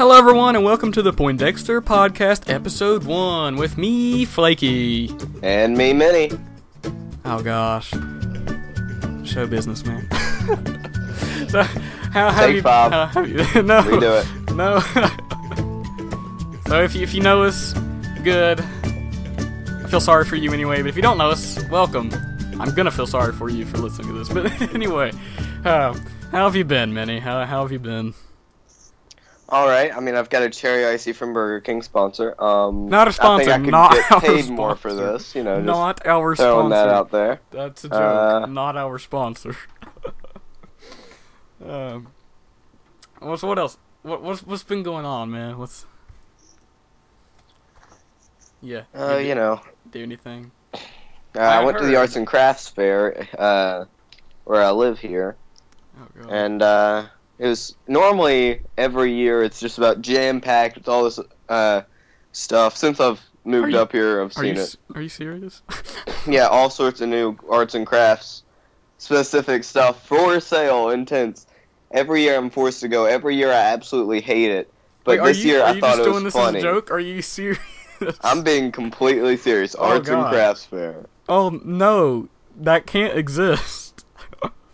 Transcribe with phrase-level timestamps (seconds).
[0.00, 5.14] Hello, everyone, and welcome to the Poindexter Podcast, Episode 1, with me, Flaky.
[5.42, 6.30] And me, Minnie.
[7.26, 7.90] Oh, gosh.
[9.30, 10.10] Show business, man.
[11.50, 11.62] so,
[12.14, 12.90] how have you, five.
[12.90, 13.82] how have you No.
[13.82, 14.54] Redo it.
[14.54, 14.80] No.
[16.66, 17.74] so, if you, if you know us,
[18.24, 18.58] good.
[18.58, 22.10] I feel sorry for you anyway, but if you don't know us, welcome.
[22.58, 24.30] I'm gonna feel sorry for you for listening to this.
[24.30, 25.12] But anyway,
[25.62, 25.92] uh,
[26.30, 27.18] how have you been, Minnie?
[27.18, 28.14] How, how have you been?
[29.50, 29.94] All right.
[29.94, 32.40] I mean, I've got a cherry icy from Burger King sponsor.
[32.42, 35.34] Um, Not a sponsor, I think I could not get our paid more for this.
[35.34, 36.86] You know, just Not our throwing sponsor.
[36.86, 37.40] that out there.
[37.50, 37.98] That's a joke.
[38.00, 39.56] Uh, Not our sponsor.
[41.66, 42.08] um,
[43.18, 43.76] what's what else?
[44.02, 45.58] What what's what's been going on, man?
[45.58, 45.84] What's
[48.62, 48.82] yeah?
[48.94, 49.60] Uh, you you know,
[49.90, 50.50] do anything?
[50.74, 50.78] uh,
[51.34, 53.84] I, I went to the arts and crafts fair uh,
[54.44, 55.36] where I live here,
[56.00, 56.30] Oh god.
[56.32, 57.04] and uh,
[57.40, 61.18] it was normally every year it's just about jam packed with all this
[61.48, 61.82] uh,
[62.32, 62.76] stuff.
[62.76, 64.76] Since I've moved you- up here, I've seen you it.
[64.94, 65.62] are you serious?
[66.26, 68.42] Yeah, all sorts of new arts and crafts
[68.98, 71.46] specific stuff for sale, intense.
[71.92, 73.06] Every year I'm forced to go.
[73.06, 74.70] Every year I absolutely hate it.
[75.04, 76.58] But Wait, this you, year are I you thought just it doing was this funny.
[76.58, 76.90] as a joke?
[76.90, 77.58] Are you serious?
[78.20, 79.74] I'm being completely serious.
[79.78, 81.06] Oh, arts and crafts fair.
[81.28, 82.28] oh no,
[82.60, 83.89] that can't exist.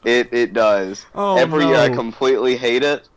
[0.07, 1.05] It it does.
[1.15, 1.71] Oh Every no.
[1.71, 3.09] year I completely hate it.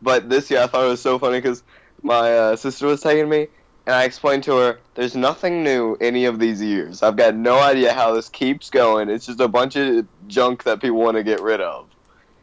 [0.00, 1.62] But this year I thought it was so funny because
[2.02, 3.48] my uh, sister was taking me,
[3.86, 7.02] and I explained to her, "There's nothing new any of these years.
[7.02, 9.08] I've got no idea how this keeps going.
[9.10, 11.88] It's just a bunch of junk that people want to get rid of."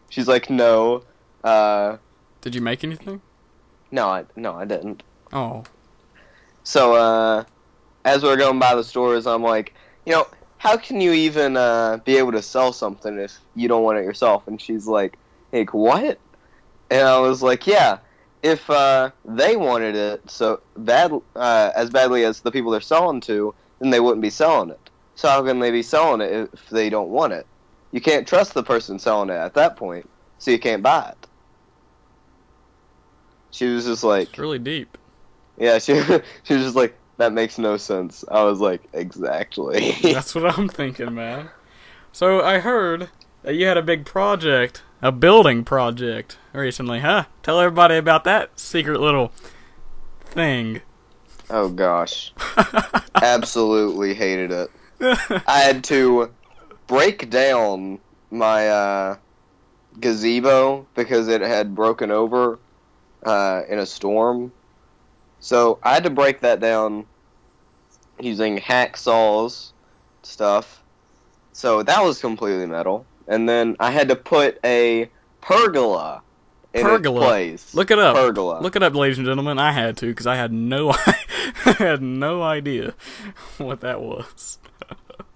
[0.10, 1.04] She's like, "No,
[1.44, 1.98] uh,
[2.42, 3.22] Did you make anything?
[3.92, 5.64] no, I no, I didn't." Oh,
[6.64, 7.44] So uh,
[8.04, 9.74] as we're going by the stores, I'm like,
[10.06, 10.28] you know,
[10.64, 14.06] how can you even uh, be able to sell something if you don't want it
[14.06, 14.48] yourself?
[14.48, 15.20] And she's like,
[15.52, 16.18] like what?
[16.90, 17.98] And I was like, yeah,
[18.44, 23.20] if uh, they wanted it so bad, uh, as badly as the people they're selling
[23.22, 24.90] to, then they wouldn't be selling it.
[25.16, 27.46] So how can they be selling it if they don't want it?
[27.92, 31.28] You can't trust the person selling it at that point, so you can't buy it.
[33.52, 34.98] She was just like, it's really deep.
[35.58, 35.94] yeah, she
[36.44, 38.24] she was just like, that makes no sense.
[38.30, 39.96] I was like, exactly.
[40.02, 41.50] That's what I'm thinking, man.
[42.12, 43.10] So I heard
[43.44, 47.26] that you had a big project, a building project recently, huh?
[47.42, 49.32] Tell everybody about that secret little
[50.26, 50.82] thing.
[51.50, 52.34] oh gosh,
[53.16, 54.70] absolutely hated it.
[55.48, 56.32] I had to
[56.88, 58.00] break down
[58.32, 59.18] my uh,
[60.00, 62.60] gazebo because it had broken over
[63.24, 64.52] uh, in a storm.
[65.44, 67.06] So I had to break that down
[68.18, 69.74] using hacksaws
[70.22, 70.82] stuff.
[71.52, 73.06] So that was completely metal.
[73.28, 75.10] And then I had to put a
[75.42, 76.22] pergola
[76.74, 77.20] in Pergola?
[77.20, 77.76] its place.
[77.76, 78.16] Look it up.
[78.16, 78.62] Pergola.
[78.62, 79.60] Look it up, ladies and gentlemen.
[79.60, 80.92] I had to because I had no,
[81.66, 82.94] I had no idea
[83.58, 84.60] what that was.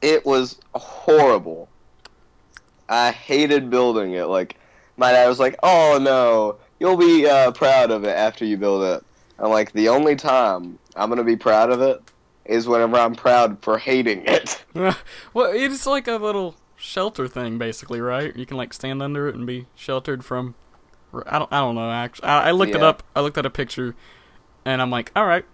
[0.01, 1.67] it was horrible.
[2.87, 4.27] I hated building it.
[4.27, 4.55] Like
[4.95, 8.83] my dad was like, "Oh no, you'll be uh, proud of it after you build
[8.83, 9.03] it."
[9.39, 12.01] I'm like, the only time I'm gonna be proud of it
[12.45, 14.63] is whenever I'm proud for hating it.
[14.73, 18.35] well, it's like a little shelter thing, basically, right?
[18.35, 20.55] You can like stand under it and be sheltered from.
[21.25, 21.51] I don't.
[21.51, 21.91] I don't know.
[21.91, 23.03] Actually, I, I looked it up.
[23.15, 23.95] I looked at a picture,
[24.65, 25.45] and I'm like, all right.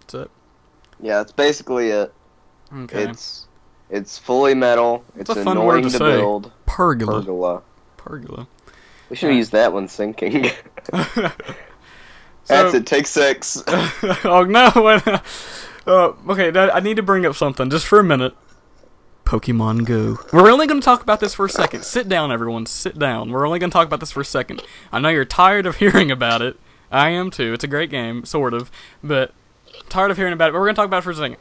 [0.00, 0.30] That's it.
[1.00, 2.12] yeah, that's basically it.
[2.72, 3.04] Okay.
[3.04, 3.46] It's
[3.90, 5.04] it's fully metal.
[5.16, 6.16] It's, a fun word annoying to to, say.
[6.16, 6.52] build.
[6.66, 7.20] pergola.
[7.20, 7.62] Pergola.
[7.96, 8.48] Pergola.
[9.10, 10.54] We should have used that when syncing.
[12.48, 12.86] so, That's it.
[12.86, 13.62] Take six.
[14.24, 14.72] oh no!
[14.74, 15.06] Wait,
[15.86, 18.34] uh, okay, I need to bring up something just for a minute.
[19.26, 20.16] Pokemon Go.
[20.32, 21.84] We're only going to talk about this for a second.
[21.84, 22.64] Sit down, everyone.
[22.64, 23.30] Sit down.
[23.30, 24.62] We're only going to talk about this for a second.
[24.90, 26.58] I know you're tired of hearing about it.
[26.90, 27.52] I am too.
[27.52, 28.70] It's a great game, sort of,
[29.04, 29.34] but
[29.90, 30.52] tired of hearing about it.
[30.52, 31.36] But we're going to talk about it for a second.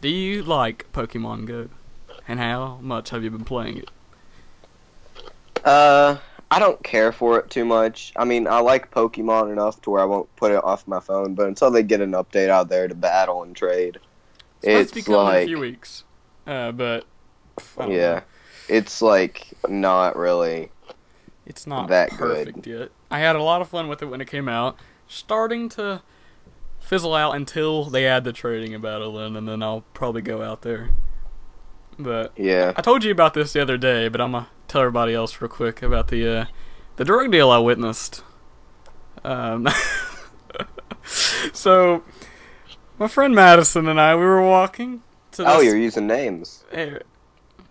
[0.00, 1.68] Do you like Pokemon Go?
[2.28, 3.90] And how much have you been playing it?
[5.64, 6.18] Uh,
[6.50, 8.12] I don't care for it too much.
[8.16, 11.34] I mean, I like Pokemon enough to where I won't put it off my phone,
[11.34, 14.00] but until they get an update out there to battle and trade,
[14.62, 16.04] It's it's to be coming in a few weeks,
[16.46, 17.06] uh, but
[17.78, 18.22] yeah, know.
[18.68, 20.72] it's like not really.
[21.46, 22.66] It's not that good.
[22.66, 22.90] yet.
[23.10, 24.76] I had a lot of fun with it when it came out.
[25.08, 26.02] Starting to
[26.78, 30.42] fizzle out until they add the trading and battle in, and then I'll probably go
[30.42, 30.90] out there.
[32.02, 35.14] But Yeah, I told you about this the other day, but I'm gonna tell everybody
[35.14, 36.44] else real quick about the uh,
[36.96, 38.22] the drug deal I witnessed.
[39.24, 39.68] Um,
[41.52, 42.02] so
[42.98, 45.02] my friend Madison and I, we were walking
[45.32, 45.46] to this.
[45.48, 46.64] oh, you're using names.
[46.72, 46.98] Eh,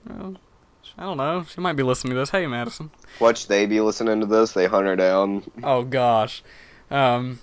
[0.08, 0.36] well,
[0.98, 1.44] I don't know.
[1.44, 2.30] She might be listening to this.
[2.32, 2.92] Hey, Madison.
[3.20, 4.54] Watch they be listening to this.
[4.54, 5.44] They hunt her down.
[5.64, 6.44] Oh gosh.
[6.92, 7.40] Um,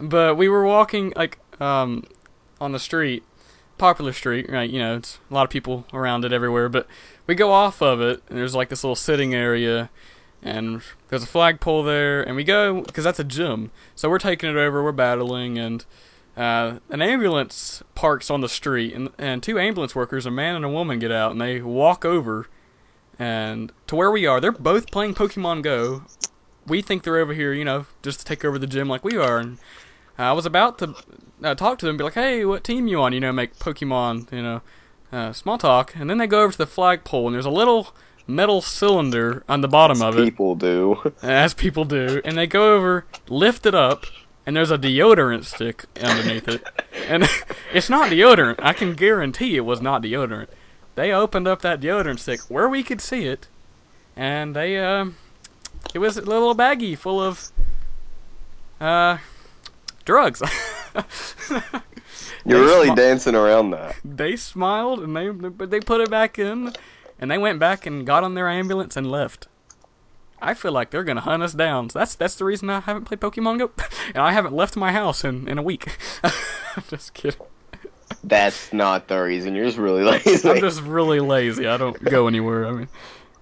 [0.00, 2.04] but we were walking like um
[2.60, 3.24] on the street,
[3.82, 4.70] popular street, right?
[4.70, 6.68] You know, it's a lot of people around it everywhere.
[6.68, 6.86] But
[7.26, 9.90] we go off of it, and there's like this little sitting area,
[10.40, 13.72] and there's a flagpole there, and we go because that's a gym.
[13.96, 15.84] So we're taking it over, we're battling, and
[16.36, 20.64] uh, an ambulance parks on the street, and and two ambulance workers, a man and
[20.64, 22.46] a woman, get out, and they walk over,
[23.18, 24.40] and to where we are.
[24.40, 26.04] They're both playing Pokemon Go.
[26.68, 29.16] We think they're over here, you know, just to take over the gym like we
[29.16, 29.58] are, and
[30.18, 30.94] I was about to
[31.42, 33.58] uh, talk to them, and be like, "Hey, what team you on?" You know, make
[33.58, 34.60] Pokemon, you know,
[35.12, 37.94] uh, small talk, and then they go over to the flagpole, and there's a little
[38.26, 41.12] metal cylinder on the bottom of it, People do.
[41.22, 44.06] as people do, and they go over, lift it up,
[44.46, 46.62] and there's a deodorant stick underneath it,
[47.08, 47.28] and
[47.72, 48.56] it's not deodorant.
[48.60, 50.48] I can guarantee it was not deodorant.
[50.94, 53.48] They opened up that deodorant stick where we could see it,
[54.16, 55.16] and they um,
[55.94, 57.50] it was a little baggie full of
[58.80, 59.18] uh
[60.04, 60.42] drugs.
[62.44, 63.96] You're really smi- dancing around that.
[64.04, 66.72] they smiled and they but they put it back in
[67.18, 69.46] and they went back and got on their ambulance and left.
[70.40, 71.88] I feel like they're gonna hunt us down.
[71.90, 73.70] So that's that's the reason I haven't played Pokemon Go,
[74.08, 75.96] and I haven't left my house in, in a week.
[76.24, 77.40] I'm just kidding.
[78.24, 79.54] That's not the reason.
[79.54, 80.48] You're just really lazy.
[80.48, 81.66] I'm just really lazy.
[81.66, 82.66] I don't go anywhere.
[82.66, 82.88] I mean,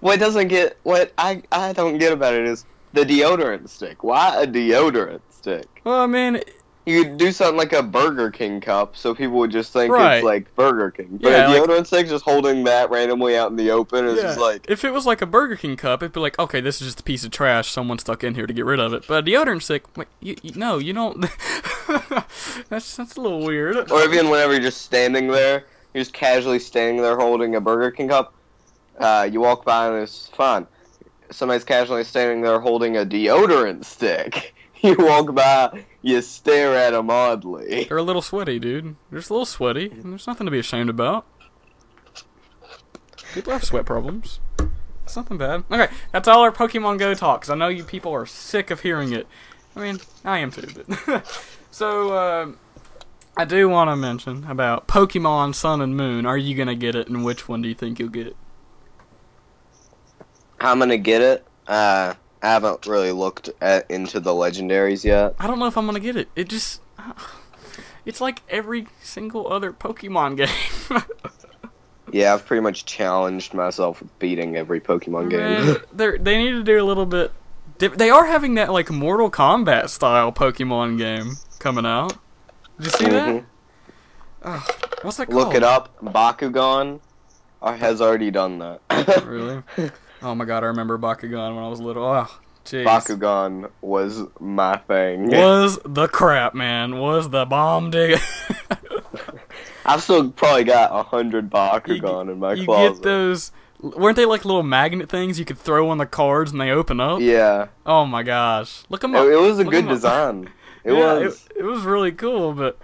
[0.01, 4.05] What doesn't get what I I don't get about it is the deodorant stick.
[4.05, 5.67] Why a deodorant stick?
[5.85, 6.41] well, I mean,
[6.87, 10.17] You could do something like a Burger King cup, so people would just think Right.
[10.17, 11.19] it's like Burger King.
[11.21, 14.17] But Yeah, a like- deodorant stick, just holding that randomly out in the open, is
[14.17, 16.61] yeah, just like if it was like a Burger King cup, it'd be like, okay,
[16.61, 18.93] this is just a piece of trash someone stuck in here to get rid of
[18.95, 19.05] it.
[19.07, 21.21] But a deodorant stick, wait, you, you, no, you don't.
[22.69, 23.91] that's that's a little weird.
[23.91, 25.65] Or even whenever you're just standing there,
[25.95, 28.33] you're just casually standing there holding a Burger King cup.
[28.99, 30.67] Uh, you walk by and it's fine.
[31.31, 34.55] Somebody's casually standing there holding a deodorant stick.
[34.83, 37.85] You walk by, you stare at them oddly.
[37.85, 38.97] They're a little sweaty, dude.
[39.11, 41.27] They're just a little sweaty, and there's nothing to be ashamed about.
[43.35, 44.41] People have sweat problems.
[45.05, 45.65] It's nothing bad.
[45.71, 47.43] Okay, that's all our Pokemon Go talk.
[47.43, 49.27] 'cause I know you people are sick of hearing it.
[49.77, 50.67] I mean, I am too.
[51.07, 51.27] But
[51.71, 52.53] so, uh,
[53.37, 56.25] I do want to mention about Pokemon Sun and Moon.
[56.27, 58.35] Are you gonna get it, and which one do you think you'll get?
[60.61, 61.47] I'm gonna get it.
[61.67, 65.35] Uh, I haven't really looked at into the legendaries yet.
[65.39, 66.29] I don't know if I'm gonna get it.
[66.35, 66.81] It just,
[68.07, 70.37] it's like every single other Pokemon
[70.91, 71.03] game.
[72.13, 75.41] Yeah, I've pretty much challenged myself with beating every Pokemon game.
[75.41, 77.31] Man, they're, they need to do a little bit.
[77.79, 82.17] They are having that like Mortal Kombat style Pokemon game coming out.
[82.79, 83.29] Did you see that?
[83.29, 83.45] Mhm.
[84.43, 84.67] Oh,
[85.03, 85.47] what's that called?
[85.47, 85.97] Look it up.
[86.03, 87.01] Bakugan
[87.63, 88.81] has already done that.
[89.27, 89.63] Really?
[90.23, 92.05] Oh my god, I remember Bakugan when I was little.
[92.05, 92.27] Oh,
[92.65, 92.85] jeez.
[92.85, 95.31] Bakugan was my thing.
[95.31, 96.99] was the crap, man.
[96.99, 98.21] Was the bomb dig.
[99.87, 102.95] I've still probably got a hundred you Bakugan in my you closet.
[102.95, 103.53] get those.
[103.81, 107.01] Weren't they like little magnet things you could throw on the cards and they open
[107.01, 107.21] up?
[107.21, 109.27] Yeah, Oh my gosh, look them it, up.
[109.27, 110.51] it was a Look good design.
[110.85, 111.47] It Yeah, was.
[111.51, 112.79] It, it was really cool, but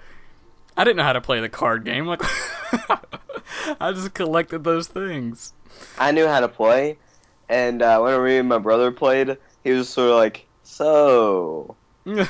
[0.76, 2.06] I didn't know how to play the card game.
[2.06, 2.20] Like,
[3.80, 5.54] I just collected those things.
[5.98, 6.98] I knew how to play,
[7.48, 12.26] and uh, whenever me and my brother played, he was sort of like, "So, you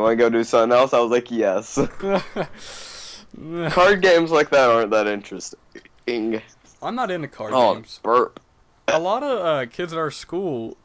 [0.00, 1.78] want to go do something else?" I was like, "Yes."
[3.70, 6.42] Card games like that aren't that interesting.
[6.82, 8.00] I'm not into card Oh, games.
[8.02, 8.40] burp.
[8.88, 10.76] A lot of uh, kids at our school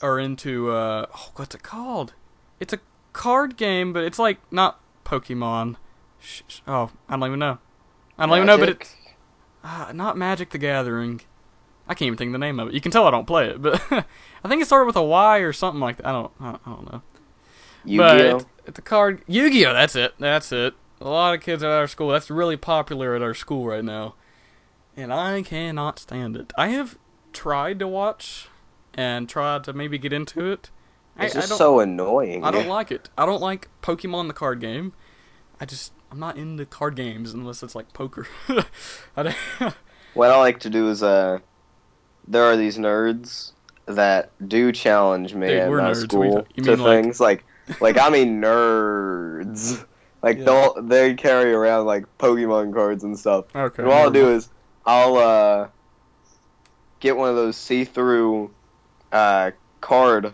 [0.00, 2.14] are into uh, oh, what's it called?
[2.60, 2.78] It's a
[3.12, 5.76] card game, but it's like not Pokemon.
[6.20, 7.58] Sh- sh- oh, I don't even know.
[8.16, 8.94] I don't even know, but it's
[9.64, 11.22] uh, not Magic the Gathering.
[11.88, 12.74] I can't even think of the name of it.
[12.74, 15.38] You can tell I don't play it, but I think it started with a Y
[15.38, 16.06] or something like that.
[16.06, 16.32] I don't.
[16.40, 17.02] I don't, I don't know.
[17.84, 18.40] Yu-Gi-Oh.
[18.66, 19.22] it's a card.
[19.26, 19.72] Yu-Gi-Oh.
[19.72, 20.14] That's it.
[20.18, 20.74] That's it.
[21.00, 22.08] A lot of kids at our school.
[22.10, 24.14] That's really popular at our school right now,
[24.96, 26.52] and I cannot stand it.
[26.58, 26.98] I have
[27.32, 28.48] tried to watch
[28.94, 30.70] and tried to maybe get into it.
[31.18, 31.58] It's I just don't.
[31.58, 32.44] so annoying.
[32.44, 33.08] I don't like it.
[33.16, 34.92] I don't like Pokemon the card game.
[35.60, 38.26] I just I'm not into card games unless it's like poker.
[39.16, 39.74] I don't-
[40.14, 41.38] What I like to do is, uh,
[42.28, 43.52] there are these nerds
[43.86, 46.02] that do challenge me Dude, at my nerds.
[46.04, 47.44] School to mean, like- things like,
[47.80, 49.84] like I mean nerds.
[50.22, 50.44] Like Yeah.
[50.44, 53.44] they'll they carry around like Pokemon cards and stuff.
[53.54, 53.82] okay.
[53.82, 54.48] And what I'll do is
[54.84, 55.68] I'll uh
[57.00, 58.50] get one of those see-through
[59.12, 60.32] uh card,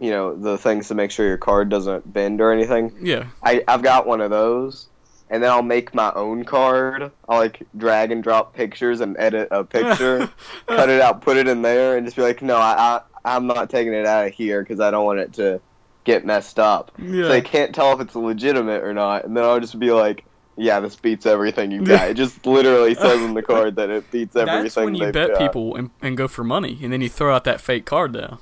[0.00, 2.92] you know, the things to make sure your card doesn't bend or anything.
[3.00, 3.26] Yeah.
[3.42, 4.88] I I've got one of those,
[5.34, 7.10] and then I'll make my own card.
[7.28, 10.30] I'll like drag and drop pictures and edit a picture,
[10.68, 13.48] cut it out, put it in there, and just be like, no, I, I I'm
[13.48, 15.60] not taking it out of here because I don't want it to
[16.04, 16.92] get messed up.
[16.98, 17.22] Yeah.
[17.22, 20.24] So they can't tell if it's legitimate or not, and then I'll just be like,
[20.56, 24.08] "Yeah, this beats everything you got." it just literally says on the card that it
[24.12, 24.62] beats everything.
[24.62, 25.40] That's when you bet got.
[25.40, 28.38] people and, and go for money, and then you throw out that fake card down,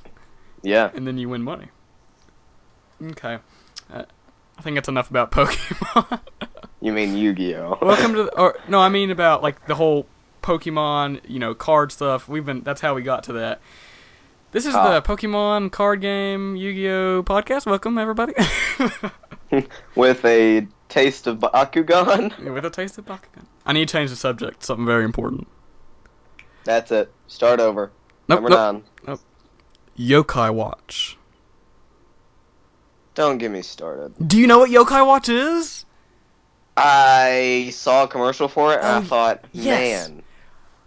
[0.63, 1.69] Yeah, and then you win money.
[3.03, 3.39] Okay.
[3.91, 4.03] Uh,
[4.59, 6.21] I think that's enough about Pokemon.
[6.83, 7.79] You mean Yu-Gi-Oh?
[7.83, 10.07] Welcome to the, or no, I mean about like the whole
[10.43, 12.29] Pokemon, you know, card stuff.
[12.29, 13.61] We've been that's how we got to that.
[14.51, 15.01] This is Ah.
[15.01, 17.65] the Pokemon card game Yu-Gi-Oh podcast.
[17.67, 18.35] Welcome everybody.
[19.95, 22.53] With a taste of Bakugan.
[22.53, 23.47] With a taste of Bakugan.
[23.65, 24.65] I need to change the subject.
[24.65, 25.47] Something very important.
[26.65, 27.11] That's it.
[27.29, 27.93] Start over.
[28.29, 28.85] Nope, Number nope.
[29.07, 29.19] nine.
[29.99, 31.17] Yokai Watch.
[33.15, 34.15] Don't get me started.
[34.27, 35.85] Do you know what Yokai Watch is?
[36.77, 40.09] I saw a commercial for it and Oh, I thought, yes.
[40.09, 40.23] man,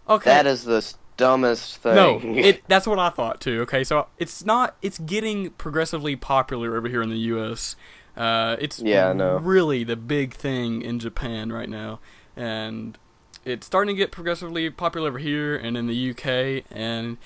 [0.10, 0.30] Okay.
[0.30, 0.86] that is the
[1.18, 1.96] dumbest thing.
[1.96, 3.62] No, it that's what I thought too.
[3.62, 7.76] Okay, so it's not it's getting progressively popular over here in the US.
[8.18, 9.38] Uh, it's Yeah, no.
[9.38, 12.00] really the big thing in Japan right now,
[12.36, 12.98] and
[13.44, 16.64] it's starting to get progressively popular over here and in the UK.
[16.72, 17.18] And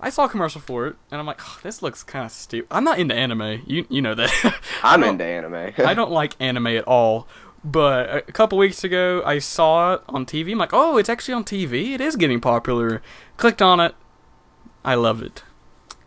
[0.00, 2.66] I saw a commercial for it, and I'm like, oh, this looks kind of stupid.
[2.70, 3.62] I'm not into anime.
[3.66, 4.60] You you know that.
[4.82, 5.72] I'm into anime.
[5.78, 7.26] I don't like anime at all.
[7.64, 10.52] But a couple weeks ago, I saw it on TV.
[10.52, 11.92] I'm like, oh, it's actually on TV.
[11.92, 13.00] It is getting popular.
[13.38, 13.94] Clicked on it.
[14.84, 15.42] I loved it.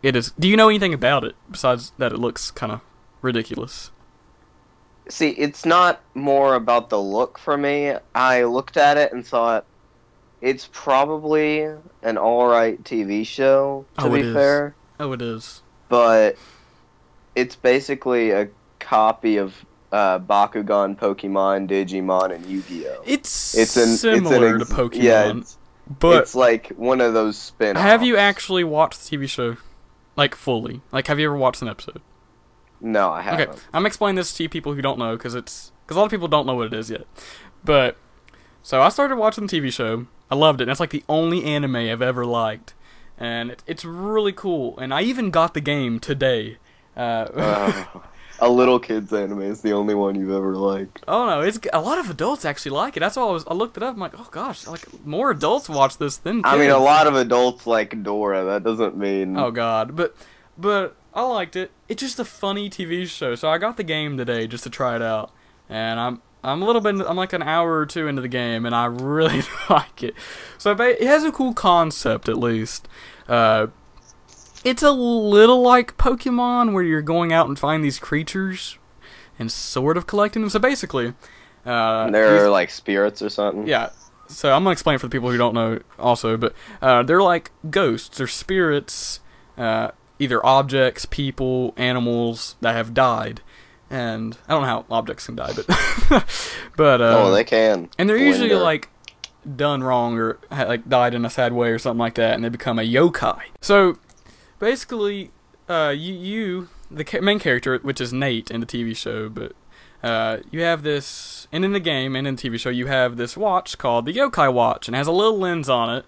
[0.02, 0.30] It is.
[0.38, 2.80] Do you know anything about it besides that it looks kind of
[3.22, 3.90] ridiculous?
[5.08, 7.94] See, it's not more about the look for me.
[8.14, 9.64] I looked at it and thought
[10.40, 11.62] it's probably
[12.02, 14.32] an alright TV show, to Oh, be is.
[14.34, 15.62] fair, Oh, it is.
[15.88, 16.36] but
[17.34, 18.48] it's basically a
[18.78, 23.02] copy of uh, Bakugan, Pokemon, Digimon, and Yu-Gi-Oh.
[23.06, 25.58] It's, It's an similar it's an to Pokemon, Yeah, it's,
[25.98, 27.76] but it's like one of those spin.
[27.76, 29.56] have you actually watched the TV show,
[30.16, 30.82] like fully?
[30.92, 32.02] Like, have you ever watched an episode?
[32.80, 33.48] No, I haven't.
[33.48, 36.04] Okay, I'm explaining this to you people who don't know because it's because a lot
[36.06, 37.06] of people don't know what it is yet.
[37.64, 37.96] But
[38.62, 40.06] so I started watching the TV show.
[40.30, 40.64] I loved it.
[40.64, 42.74] And it's like the only anime I've ever liked,
[43.16, 44.78] and it, it's really cool.
[44.78, 46.58] And I even got the game today.
[46.96, 47.84] Uh, Uh,
[48.40, 51.04] a little kid's anime is the only one you've ever liked.
[51.08, 53.00] oh no, it's a lot of adults actually like it.
[53.00, 53.44] That's why I was.
[53.46, 53.94] I looked it up.
[53.94, 56.54] I'm like, oh gosh, like more adults watch this than kids.
[56.54, 58.44] I mean, a lot of adults like Dora.
[58.44, 59.36] That doesn't mean.
[59.36, 60.16] Oh god, but
[60.56, 61.70] but I liked it.
[61.88, 63.34] It's just a funny TV show.
[63.34, 65.32] So I got the game today just to try it out,
[65.68, 66.94] and I'm I'm a little bit.
[67.06, 70.14] I'm like an hour or two into the game, and I really like it.
[70.58, 72.88] So it has a cool concept, at least.
[73.28, 73.68] Uh,
[74.64, 78.78] it's a little like Pokemon, where you're going out and find these creatures,
[79.38, 80.50] and sort of collecting them.
[80.50, 81.14] So basically,
[81.64, 83.66] uh, They're like spirits or something.
[83.66, 83.90] yeah.
[84.28, 87.50] So I'm gonna explain for the people who don't know also, but uh, they're like
[87.70, 89.20] ghosts or spirits,
[89.56, 93.40] uh, either objects, people, animals that have died,
[93.88, 95.66] and I don't know how objects can die, but
[96.76, 97.88] but uh, oh, they can.
[97.96, 98.90] and they're usually like
[99.56, 102.50] done wrong or like died in a sad way or something like that, and they
[102.50, 103.40] become a yokai.
[103.62, 103.96] So
[104.58, 105.30] basically,
[105.68, 109.52] uh, you you the ca- main character, which is Nate in the TV show, but
[110.02, 113.16] uh, you have this, and in the game and in the TV show, you have
[113.16, 116.06] this watch called the Yokai Watch, and has a little lens on it,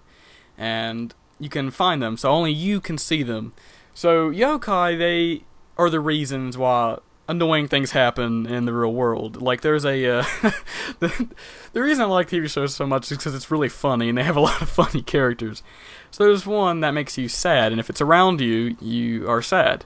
[0.57, 3.53] and you can find them, so only you can see them.
[3.93, 5.43] So yokai, they
[5.77, 9.41] are the reasons why annoying things happen in the real world.
[9.41, 10.23] Like there's a uh,
[10.99, 11.29] the,
[11.73, 14.37] reason I like TV shows so much is because it's really funny and they have
[14.37, 15.63] a lot of funny characters.
[16.11, 19.85] So there's one that makes you sad, and if it's around you, you are sad.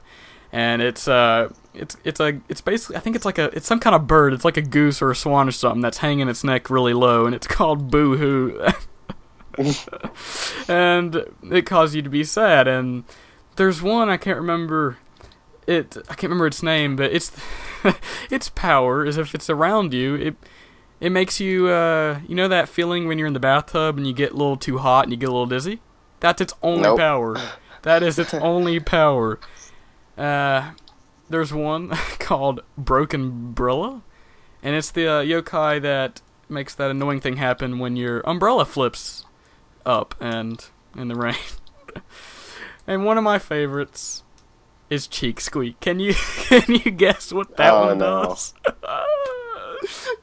[0.51, 3.79] And it's uh, it's it's a it's basically I think it's like a it's some
[3.79, 4.33] kind of bird.
[4.33, 7.25] It's like a goose or a swan or something that's hanging its neck really low,
[7.25, 8.67] and it's called Boo Hoo.
[10.67, 12.67] and it caused you to be sad.
[12.67, 13.03] And
[13.57, 14.97] there's one I can't remember
[15.67, 15.97] it.
[16.09, 17.31] I can't remember its name, but it's
[18.31, 20.35] its power is if it's around you, it
[20.99, 24.13] it makes you uh you know that feeling when you're in the bathtub and you
[24.13, 25.81] get a little too hot and you get a little dizzy.
[26.19, 26.99] That's its only Nope.
[26.99, 27.37] power.
[27.83, 29.39] That is its only power.
[30.17, 30.71] Uh,
[31.29, 34.01] there's one called Broken Umbrella,
[34.63, 39.25] and it's the uh, yokai that makes that annoying thing happen when your umbrella flips
[39.85, 41.35] up and in the rain.
[42.87, 44.23] and one of my favorites
[44.89, 45.79] is Cheek Squeak.
[45.79, 46.13] Can you
[46.47, 48.23] can you guess what that Oh, one no.
[48.25, 48.53] does?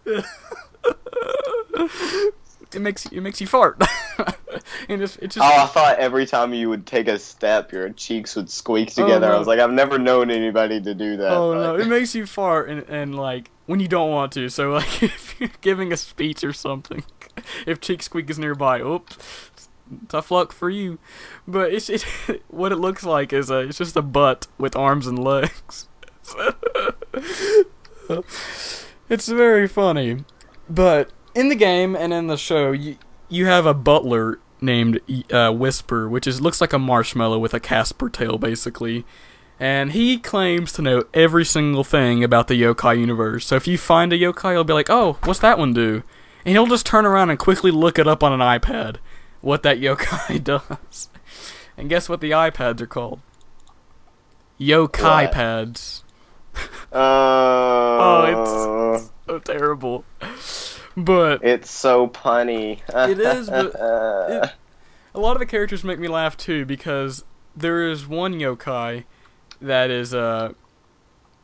[2.74, 3.80] it makes it makes you fart.
[4.88, 7.90] and it's, it's just Oh, I thought every time you would take a step, your
[7.90, 9.28] cheeks would squeak oh, together.
[9.28, 9.34] no.
[9.34, 11.32] I was like, I've never known anybody to do that.
[11.32, 14.48] Oh but- no, it makes you fart and, and like when you don't want to.
[14.48, 17.04] So like if you're giving a speech or something,
[17.66, 19.16] if Cheek Squeak is nearby, oops,
[20.08, 20.98] tough luck for you.
[21.46, 22.04] But it's it
[22.48, 25.88] what it looks like is a it's just a butt with arms and legs.
[29.08, 30.24] it's very funny.
[30.68, 32.96] But in the game and in the show, you,
[33.28, 35.00] you have a butler named
[35.32, 39.04] uh, Whisper, which is looks like a marshmallow with a Casper tail, basically.
[39.58, 43.46] And he claims to know every single thing about the yokai universe.
[43.46, 46.02] So if you find a yokai, he'll be like, "Oh, what's that one do?"
[46.44, 48.96] And he'll just turn around and quickly look it up on an iPad
[49.42, 51.10] what that yokai does.
[51.76, 53.20] And guess what the iPads are called?
[54.60, 55.32] Yokai What?
[55.32, 56.04] pads.
[56.92, 56.98] Uh,
[58.04, 60.04] Oh, it's so terrible.
[60.96, 62.80] But It's so punny.
[62.88, 64.52] It is, but it-
[65.14, 69.04] a lot of the characters make me laugh too because there is one yokai
[69.60, 70.52] that is uh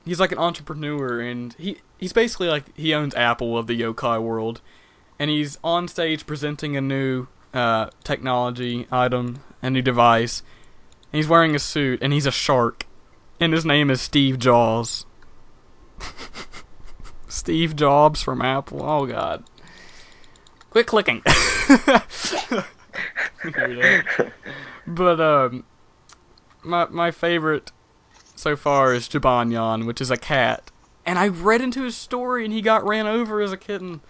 [0.07, 4.21] he's like an entrepreneur and he he's basically like he owns Apple of the yokai
[4.23, 4.63] world
[5.19, 10.43] and he's on stage presenting a new uh technology item, a new device.
[11.13, 12.87] And he's wearing a suit and he's a shark
[13.41, 15.07] and his name is Steve Jaws.
[17.29, 18.83] Steve Jobs from Apple.
[18.83, 19.45] Oh god.
[20.71, 21.23] Quit clicking.
[24.87, 25.65] But um
[26.65, 27.73] my my favorite
[28.35, 30.71] so far is Jibanyan, which is a cat.
[31.05, 34.01] And I read into his story and he got ran over as a kitten.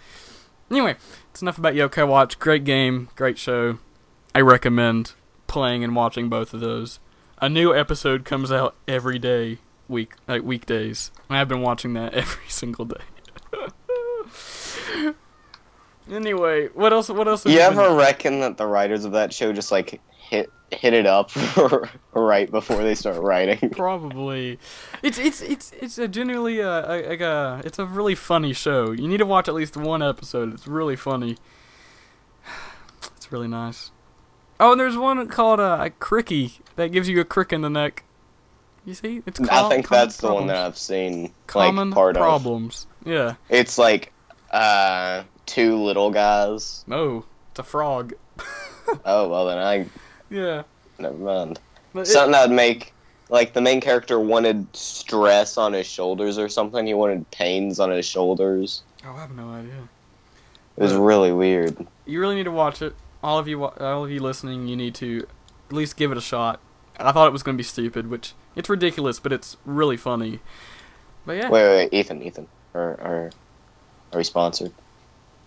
[0.71, 0.97] Anyway,
[1.31, 2.39] it's enough about Yokai Watch.
[2.39, 3.79] Great game, great show.
[4.35, 5.13] I recommend
[5.47, 7.01] playing and watching both of those.
[7.41, 9.59] A new episode comes out every day,
[9.89, 11.11] week like weekdays.
[11.31, 13.01] I've been watching that every single day.
[16.11, 17.09] anyway, what else?
[17.09, 17.45] What else?
[17.45, 20.93] have you been- ever reckon that the writers of that show just like hit hit
[20.93, 21.31] it up
[22.13, 23.71] right before they start writing?
[23.71, 24.59] Probably,
[25.03, 28.93] it's it's it's it's a genuinely uh, a, like a it's a really funny show.
[28.93, 30.53] You need to watch at least one episode.
[30.55, 31.37] It's really funny.
[33.17, 33.91] It's really nice.
[34.59, 37.71] Oh, and there's one called uh, a cricky that gives you a crick in the
[37.71, 38.05] neck.
[38.85, 42.23] You see, it's I think that's the one that I've seen common like part of.
[42.23, 42.87] problems.
[43.05, 43.35] Yeah.
[43.51, 44.13] It's like
[44.51, 46.85] uh two little guys.
[46.87, 48.15] No, it's a frog.
[49.05, 49.85] Oh well, then I
[50.31, 50.63] Yeah.
[50.99, 51.61] never mind.
[51.95, 52.93] But Something that would make
[53.31, 56.87] like the main character wanted stress on his shoulders or something.
[56.87, 58.83] He wanted pains on his shoulders.
[59.07, 59.89] oh, I have no idea.
[60.77, 61.87] It was really weird.
[62.07, 62.95] You really need to watch it.
[63.23, 65.27] All of you, all of you listening, you need to
[65.69, 66.61] at least give it a shot.
[67.01, 70.41] I thought it was going to be stupid, which it's ridiculous, but it's really funny.
[71.27, 73.31] But yeah, Wait, wait, wait, Ethan, Ethan, are are
[74.13, 74.73] are we sponsored?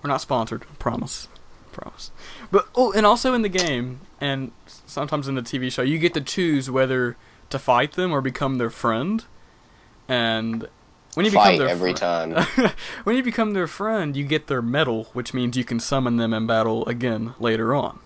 [0.04, 0.66] we're not sponsored.
[0.80, 1.28] Promise,
[1.72, 2.12] promise.
[2.52, 6.14] But oh, and also in the game, and sometimes in the TV show, you get
[6.14, 7.18] to choose whether
[7.50, 9.26] to fight them or become their friend.
[10.08, 10.68] And
[11.14, 12.34] when you become Fight their every fri- time.
[13.04, 16.34] when you become their friend, you get their medal, which means you can summon them
[16.34, 18.00] in battle again later on.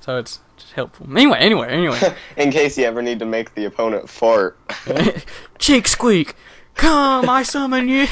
[0.00, 1.06] So it's just helpful.
[1.16, 1.98] Anyway, anyway, anyway.
[2.36, 4.58] In case you ever need to make the opponent fart.
[5.58, 6.34] Cheek squeak,
[6.74, 8.06] come, I summon you.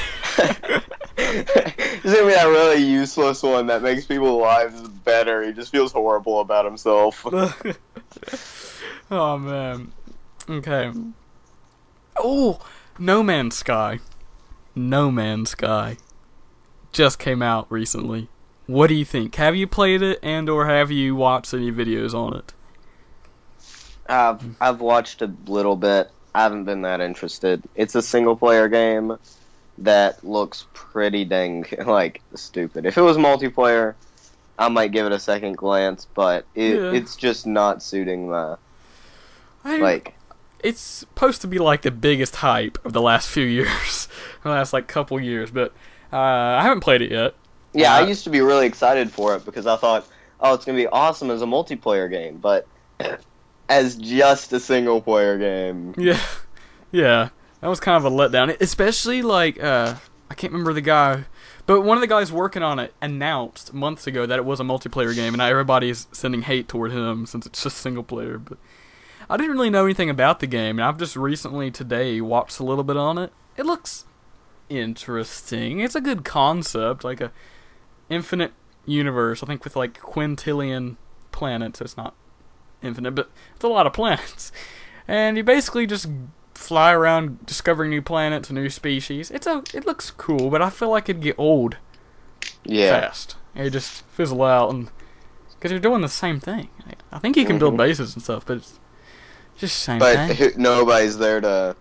[1.17, 5.43] He's gonna be that really useless one that makes people's lives better.
[5.43, 7.27] He just feels horrible about himself.
[9.11, 9.93] oh man.
[10.49, 10.93] Okay.
[12.19, 12.61] Oh,
[12.99, 14.01] No Man's Sky.
[14.75, 15.97] No Man's Sky
[16.93, 18.29] just came out recently.
[18.67, 19.35] What do you think?
[19.37, 22.53] Have you played it and or have you watched any videos on it?
[24.09, 26.11] I've I've watched a little bit.
[26.35, 27.63] I haven't been that interested.
[27.75, 29.17] It's a single player game
[29.83, 32.87] that looks pretty dang like stupid.
[32.87, 33.95] If it was multiplayer,
[34.59, 36.93] I might give it a second glance, but it, Yeah.
[36.93, 38.57] it's just not suiting my
[39.65, 40.15] I, like.
[40.63, 44.09] it's supposed to be like the biggest hype of the last few years,
[44.43, 45.73] the last like couple years, but
[46.13, 47.35] uh, I haven't played it yet.
[47.73, 50.07] Yeah, I Uh, used to be really excited for it because I thought,
[50.41, 52.67] oh, it's gonna be awesome as a multiplayer game, but
[53.69, 56.21] as just a single player game, Yeah,
[56.93, 57.29] yeah,
[57.63, 59.95] that was kind of a letdown, especially like uh,
[60.29, 61.25] I can't remember the guy,
[61.65, 64.65] but one of the guys working on it announced months ago that it was a
[64.65, 68.37] multiplayer game, and now everybody's sending hate toward him since it's just single player.
[68.37, 68.59] But
[69.31, 72.65] I didn't really know anything about the game, and I've just recently today watched a
[72.65, 73.33] little bit on it.
[73.57, 74.07] It looks
[74.69, 75.79] interesting.
[75.79, 77.31] It's a good concept, like a
[78.11, 78.55] infinite
[78.87, 79.41] universe.
[79.41, 80.97] I think with like quintillion
[81.31, 81.81] planets.
[81.81, 82.17] It's not
[82.83, 84.51] infinite, but it's a lot of planets.
[85.07, 86.09] And you basically just
[86.63, 89.31] fly around discovering new planets, new species.
[89.31, 91.77] It's a it looks cool, but I feel like it'd get old
[92.65, 93.01] yeah.
[93.01, 93.37] fast.
[93.55, 94.91] It just fizzle out and
[95.55, 96.69] because you're doing the same thing.
[97.13, 97.79] I think you can build Mhm.
[97.79, 98.79] bases and stuff, but it's
[99.59, 100.37] just same But thing.
[100.37, 101.77] who- nobody's there to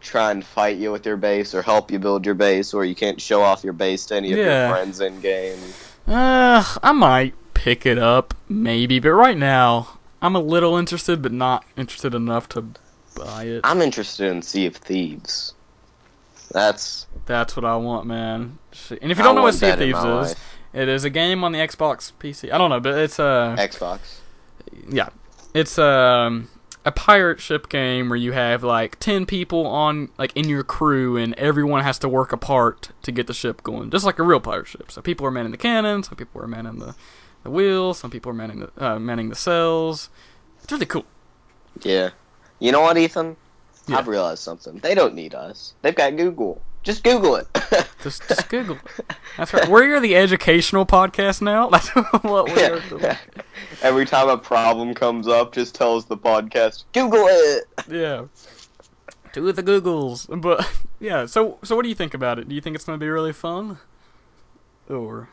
[0.00, 2.94] try and fight you with your base or help you build your base, or you
[2.94, 4.66] can't show off your base to any of Yeah.
[4.68, 5.58] your friends in game.
[6.08, 11.32] Uh, I might pick it up, maybe, but right now I'm a little interested, but
[11.32, 12.64] not interested enough to
[13.14, 13.60] buy it.
[13.64, 15.54] I'm interested in Sea of Thieves.
[16.50, 18.58] That's That's what I want, man.
[18.90, 20.58] And if you don't know what Sea of Thieves is, life.
[20.72, 22.52] it is a game on the Xbox PC.
[22.52, 24.18] I don't know, but it's a Xbox.
[24.88, 25.10] yeah,
[25.54, 26.48] it's um,
[26.84, 31.16] a pirate ship game where you have like ten people on like in your crew,
[31.16, 34.40] and everyone has to work apart to get the ship going, just like a real
[34.40, 34.90] pirate ship.
[34.90, 36.96] So people are manning the cannons, some people are manning the
[37.44, 40.10] the wheels, some people are manning the uh, manning the sails.
[40.62, 41.04] It's really cool.
[41.82, 42.10] Yeah.
[42.60, 43.36] You know what, Ethan?
[43.88, 43.98] Yeah.
[43.98, 44.78] I've realized something.
[44.78, 45.74] They don't need us.
[45.82, 46.62] They've got Google.
[46.82, 47.46] Just Google it.
[48.02, 49.06] Just just Google it.
[49.36, 49.68] That's right.
[49.70, 51.68] We're the educational podcast now.
[51.70, 52.80] That's what we are.
[52.98, 53.18] Yeah.
[53.82, 57.64] Every time a problem comes up, just tells the podcast, Google it.
[57.90, 58.24] Yeah.
[59.34, 60.26] Do the Googles.
[60.40, 60.66] But
[60.98, 62.48] yeah, so so what do you think about it?
[62.48, 63.78] Do you think it's gonna be really fun?
[64.88, 65.28] Or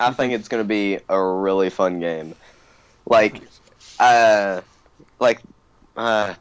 [0.00, 2.34] I think it's gonna be a really fun game.
[3.04, 3.42] Like,
[4.00, 4.62] uh,
[5.20, 5.40] like,
[5.96, 6.34] uh,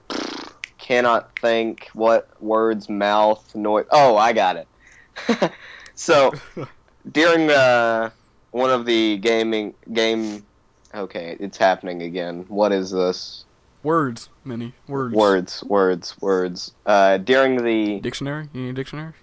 [0.86, 3.86] cannot think what words mouth noise.
[3.92, 5.52] Oh, I got it.
[5.96, 6.32] so
[7.12, 8.12] during uh
[8.52, 10.46] one of the gaming game.
[10.94, 12.46] Okay, it's happening again.
[12.48, 13.46] What is this?
[13.86, 15.16] words, many words.
[15.16, 16.74] Words, words, words.
[16.86, 18.50] Uh, during the Dictionary?
[18.52, 19.14] You need a dictionary?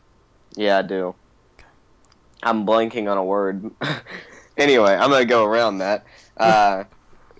[0.54, 1.14] Yeah, I do.
[2.42, 3.70] I'm blanking on a word.
[4.56, 6.04] anyway, I'm gonna go around that.
[6.36, 6.84] Uh,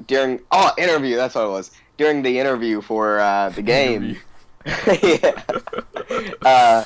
[0.07, 1.71] during oh interview, that's what it was.
[2.03, 4.17] During the interview for uh, the game,
[4.67, 5.41] yeah,
[6.45, 6.85] uh,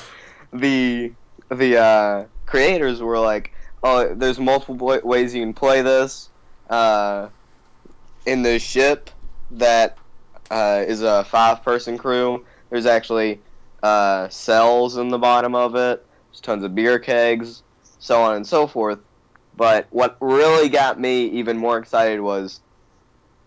[0.53, 1.11] the
[1.49, 3.51] the uh, creators were like,
[3.81, 6.29] "Oh, there's multiple wa- ways you can play this."
[6.69, 7.29] Uh,
[8.27, 9.09] in the ship
[9.49, 9.97] that
[10.51, 13.41] uh, is a five-person crew, there's actually
[13.81, 16.05] uh, cells in the bottom of it.
[16.29, 17.63] There's tons of beer kegs,
[17.97, 18.99] so on and so forth.
[19.55, 22.59] But what really got me even more excited was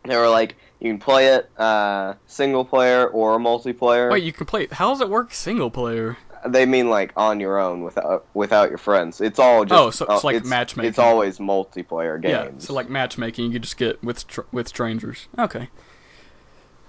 [0.04, 4.10] they were like, you can play it uh, single player or multiplayer.
[4.10, 4.66] Wait, you can play.
[4.72, 6.16] How does it work single player?
[6.48, 9.20] They mean like on your own without without your friends.
[9.20, 10.88] It's all just Oh, so it's uh, like it's, matchmaking.
[10.88, 12.32] It's always multiplayer games.
[12.62, 15.28] Yeah, so like matchmaking, you just get with str- with strangers.
[15.38, 15.68] Okay,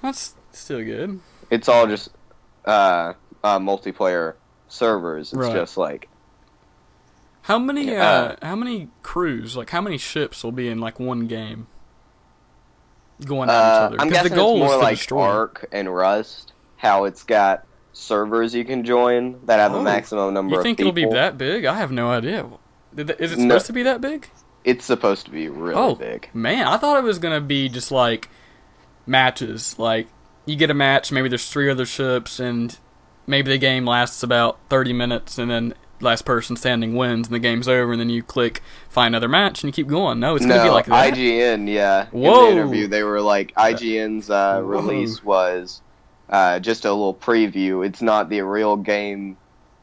[0.02, 1.20] that's still good.
[1.50, 2.12] it's all just
[2.66, 4.36] uh, uh, multiplayer
[4.70, 5.34] servers.
[5.34, 5.54] It's Right.
[5.54, 6.08] just like
[7.44, 8.36] How many Yeah.
[8.42, 11.68] uh how many crews, like how many ships will be in like one game?
[13.26, 13.98] Going at each Uh, other.
[14.02, 15.24] I'm Because the guessing goal it's more is like destroy.
[15.24, 16.54] Ark and Rust.
[16.78, 20.56] How it's got servers you can join that have Oh, a maximum number.
[20.56, 21.66] You think it'll be that big?
[21.66, 22.48] I have no idea.
[22.98, 23.48] Is it No.
[23.56, 24.28] supposed to be that big?
[24.64, 26.30] It's supposed to be really oh, big.
[26.34, 28.30] man, I thought it was gonna be just like
[29.06, 29.78] matches.
[29.78, 30.08] Like
[30.46, 32.78] you get a match, maybe there's three other ships, and
[33.28, 37.40] maybe the game lasts about 30 minutes, and then last person standing wins, and the
[37.40, 40.20] game's over, and then you click find another match, and you keep going.
[40.20, 41.14] No, it's gonna be like that.
[41.14, 42.08] IGN, yeah.
[42.12, 42.50] Whoa.
[42.50, 45.82] In the interview, they were like, IGN's uh, release was
[46.30, 47.86] uh, just a little preview.
[47.86, 49.38] It's not the real game,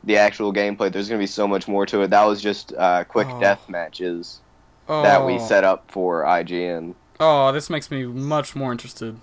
[0.05, 0.91] the actual gameplay.
[0.93, 2.09] There's going to be so much more to it.
[2.11, 3.41] That was just uh, quick Oh.
[3.41, 4.41] death matches
[4.89, 5.39] that we Oh.
[5.39, 6.95] set up for IGN.
[7.21, 9.19] Oh, this makes me much more interested.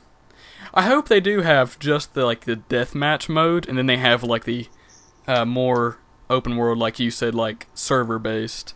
[0.74, 4.24] I hope they do have just the like the deathmatch mode, and then they have
[4.24, 4.68] like the
[5.28, 5.98] uh, more
[6.30, 8.74] open world, like you said, like server based.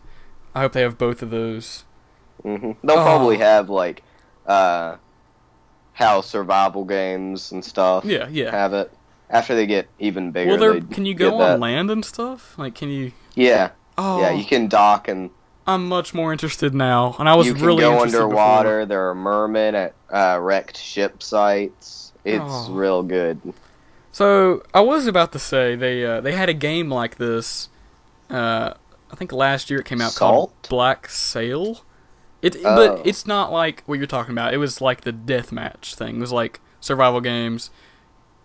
[0.54, 1.84] I hope they have both of those.
[2.42, 3.04] hmm They'll Oh.
[3.04, 4.02] probably have like
[4.46, 4.96] uh,
[5.92, 8.50] how survival games and stuff Yeah, yeah.
[8.50, 8.92] have it.
[9.28, 11.54] After they get even bigger, Well, there can you go that.
[11.54, 12.58] on land and stuff?
[12.58, 13.12] Like, can you?
[13.34, 15.30] Yeah, Oh, yeah, you can dock and
[15.66, 18.86] I'm much more interested now, and I was you can really go interested underwater.
[18.86, 22.12] There are mermen at uh, wrecked ship sites.
[22.24, 22.72] It's Oh.
[22.72, 23.40] real good.
[24.20, 27.70] So I was about to say they uh, they had a game like this.
[28.28, 28.74] Uh,
[29.10, 31.80] I think last year it came out called Black Sail.
[32.42, 32.76] It, Oh.
[32.76, 34.52] but it's not like what you're talking about.
[34.52, 36.16] It was like the deathmatch thing.
[36.18, 37.70] It was like survival games.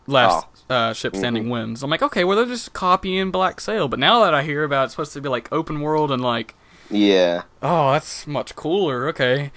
[0.07, 1.19] Last uh, ship Mm-hmm.
[1.19, 1.83] standing wins.
[1.83, 3.89] I'm like, okay, well they're just copying Black Sail.
[3.89, 6.55] But now that I hear about it's supposed to be like open world and like,
[6.89, 9.09] Yeah, oh, that's much cooler.
[9.09, 9.51] Okay,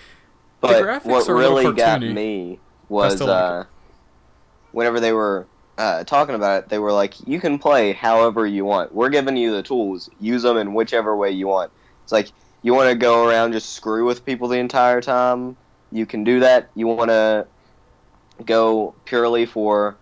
[0.61, 3.65] but the graphics what are really got me was like uh,
[4.73, 5.47] whenever they were
[5.79, 8.95] uh, talking about it, they were like, "You can play however you want.
[8.95, 10.11] We're giving you the tools.
[10.19, 11.73] Use them in whichever way you want."
[12.05, 15.57] It's like you want to go around just screw with people the entire time.
[15.91, 16.71] You can do that.
[16.75, 17.49] You want to
[18.45, 19.99] go purely for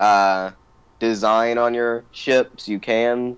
[0.00, 0.52] uh,
[1.00, 3.36] design on your ships, you can,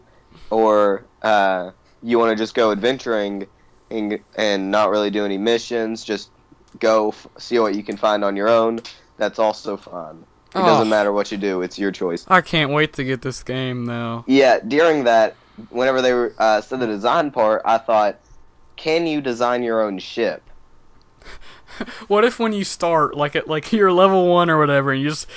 [0.50, 1.72] or uh,
[2.02, 3.46] you want to just go adventuring
[3.90, 6.30] and, and not really do any missions, just
[6.78, 8.80] go f- see what you can find on your own.
[9.16, 10.26] That's also fun.
[10.54, 10.64] It Oh.
[10.64, 12.24] doesn't matter what you do; it's your choice.
[12.28, 14.24] I can't wait to get this game though.
[14.26, 15.34] Yeah, during that,
[15.70, 18.18] whenever they were uh, said the design part, I thought,
[18.76, 20.42] can you design your own ship?
[22.08, 25.10] What if when you start, like at like you're level one or whatever, and you
[25.10, 25.28] just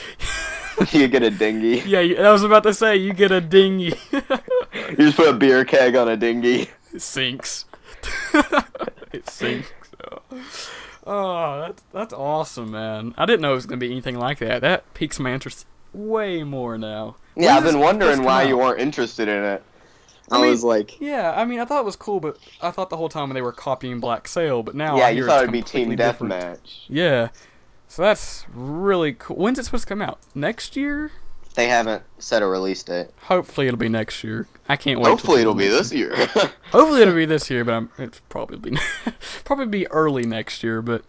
[0.91, 1.80] you get a dinghy.
[1.86, 3.93] yeah, I was about to say you get a dinghy.
[4.12, 6.67] you just put a beer keg on a dinghy.
[6.93, 7.65] It sinks.
[9.13, 9.71] it sinks.
[10.12, 10.21] Oh,
[11.05, 13.13] Oh, that's that's awesome, man.
[13.17, 14.61] I didn't know it was gonna be anything like that.
[14.61, 17.15] That piques my interest way more now.
[17.35, 18.49] Yeah, I've been wondering why out?
[18.49, 19.63] you weren't interested in it.
[20.31, 22.71] I, I mean, was like, Yeah, I mean, I thought it was cool, but I
[22.71, 25.41] thought the whole time they were copying Black Sail, but now yeah, I you thought
[25.41, 26.85] it'd be team deathmatch.
[26.87, 27.29] Yeah,
[27.87, 29.35] so that's really cool.
[29.35, 30.19] When's it supposed to come out?
[30.33, 31.11] Next year?
[31.53, 33.07] They haven't set a release date.
[33.23, 34.47] Hopefully it'll be next year.
[34.69, 35.09] I can't wait.
[35.09, 36.15] Hopefully, it'll be this year.
[36.71, 38.77] Hopefully it'll be this year, but I'm, it's probably be
[39.43, 40.81] probably be early next year.
[40.81, 41.03] But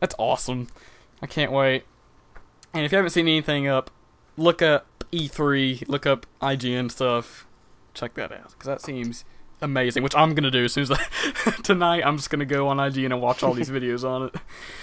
[0.00, 0.68] that's awesome.
[1.20, 1.84] I can't wait.
[2.72, 3.90] And if you haven't seen anything up,
[4.38, 7.46] look up E3, look up IGN stuff.
[7.92, 9.26] Check that out because that seems
[9.60, 10.02] amazing.
[10.02, 12.06] Which I'm gonna do as soon as I, tonight.
[12.06, 14.34] I'm just gonna go on IGN and watch all these videos on it.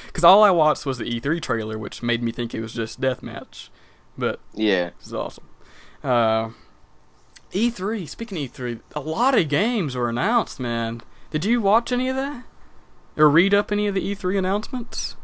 [0.06, 3.02] Because all I watched was the E3 trailer, which made me think it was just
[3.02, 3.70] deathmatch.
[4.18, 4.92] But yeah.
[4.98, 5.46] this is awesome.
[6.04, 6.50] Uh,
[7.52, 8.08] E3.
[8.08, 10.60] Speaking of E3, a lot of games were announced.
[10.60, 11.02] Man,
[11.32, 12.44] did you watch any of that
[13.18, 15.16] or read up any of the E3 announcements?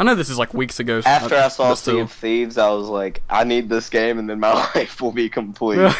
[0.00, 1.02] I know this is like weeks ago.
[1.04, 4.30] After I saw but Sea of Thieves, I was like, I need this game, and
[4.30, 5.92] then my life will be complete.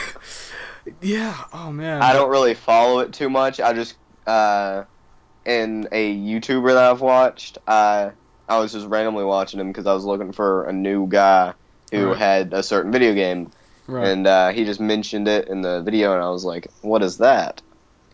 [1.00, 1.36] yeah.
[1.52, 2.00] Oh man.
[2.00, 3.60] I don't really follow it too much.
[3.60, 4.84] I just, uh,
[5.44, 8.12] in a YouTuber that I've watched, I
[8.48, 11.54] I was just randomly watching him because I was looking for a new guy
[11.90, 12.16] who Right.
[12.18, 13.50] had a certain video game,
[13.86, 14.08] Right.
[14.08, 17.18] and uh, he just mentioned it in the video, and I was like, "What is
[17.18, 17.62] that?"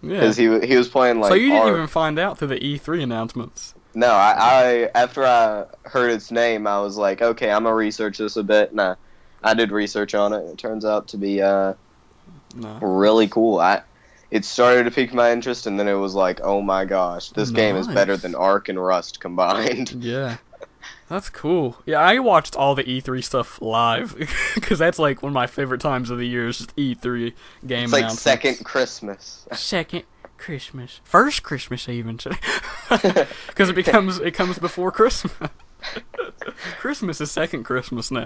[0.02, 0.20] yeah.
[0.20, 1.30] Because he he was playing like.
[1.30, 1.72] so you didn't Ark.
[1.74, 3.74] even find out through the E3 announcements.
[3.94, 8.18] No, I, I after I heard its name, I was like, okay, I'm gonna research
[8.18, 8.96] this a bit, and I,
[9.42, 10.40] I did research on it.
[10.40, 11.74] and It turns out to be uh
[12.56, 12.78] No.
[12.80, 13.58] really cool.
[13.60, 13.82] I
[14.30, 17.50] it started to pique my interest, and then it was like, oh my gosh, this
[17.50, 19.92] game is better than Ark and Rust combined.
[20.00, 20.38] Yeah.
[21.08, 21.76] That's cool.
[21.84, 24.16] Yeah, I watched all the E3 stuff live
[24.54, 26.48] because that's like one of my favorite times of the year.
[26.48, 27.32] Is just E3
[27.66, 29.46] game it's like second Christmas.
[29.52, 30.04] second
[30.38, 32.16] Christmas, first Christmas even,
[32.88, 35.32] because it becomes it comes before Christmas.
[36.78, 38.24] Christmas is second Christmas now.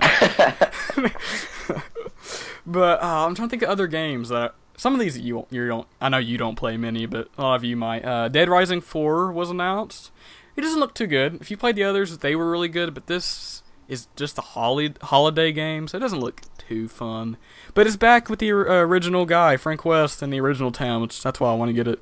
[2.66, 5.66] but uh, I'm trying to think of other games that some of these you you
[5.66, 5.86] don't.
[6.00, 8.04] I know you don't play many, but a lot of you might.
[8.04, 10.12] Uh, Dead Rising Four was announced.
[10.58, 11.36] It doesn't look too good.
[11.40, 14.94] If you played the others, they were really good, but this is just a holi-
[15.02, 17.36] holiday game, so it doesn't look too fun.
[17.74, 21.22] But it's back with the uh, original guy, Frank West, in the original town, which
[21.22, 22.00] that's why I want to get it.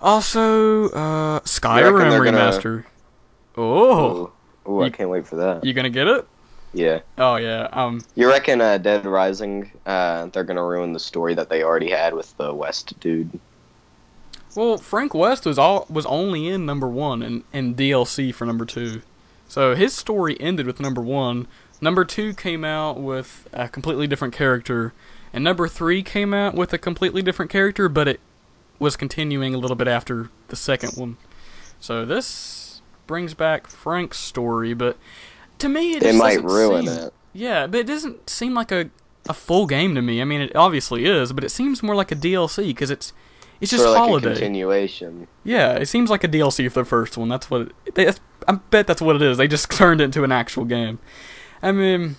[0.00, 2.84] Also, uh, Skyrim they're gonna- remaster.
[3.56, 4.32] Oh,
[4.68, 5.64] Ooh, I can't wait for that.
[5.64, 6.26] you gonna get it?
[6.74, 7.00] Yeah.
[7.16, 7.68] Oh yeah.
[7.72, 8.02] Um.
[8.16, 12.12] You reckon uh, Dead Rising, uh, they're gonna ruin the story that they already had
[12.14, 13.30] with the West dude?
[14.56, 18.64] Well, Frank West was all was only in number one and, and DLC for number
[18.64, 19.02] two,
[19.46, 21.46] so his story ended with number one.
[21.80, 24.94] Number two came out with a completely different character,
[25.30, 28.20] and number three came out with a completely different character, but it
[28.78, 31.18] was continuing a little bit after the second one.
[31.78, 34.96] So this brings back Frank's story, but
[35.58, 37.14] to me, it just might ruin seem- it.
[37.34, 38.88] Yeah, but it doesn't seem like a
[39.28, 40.22] a full game to me.
[40.22, 43.12] I mean, it obviously is, but it seems more like a DLC because it's
[43.60, 44.30] it's just Sort of like holiday.
[44.30, 45.28] a continuation.
[45.44, 47.28] Yeah, it seems like a DLC for the first one.
[47.28, 49.38] That's what it, that's, I bet that's what it is.
[49.38, 50.98] They just turned it into an actual game.
[51.62, 52.16] I mean,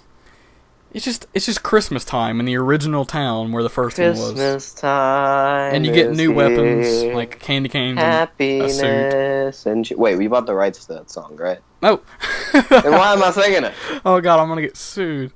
[0.94, 4.20] it's just it's just Christmas time in the original town where the first one was,
[4.32, 5.76] Christmas time.
[5.76, 8.00] and you get is new weapons like candy canes.
[8.00, 11.60] And, happiness and wait, we bought the rights to that song, right?
[11.84, 12.02] oh,
[12.54, 13.74] Then why am I singing it?
[14.06, 15.34] oh god, I'm gonna get sued.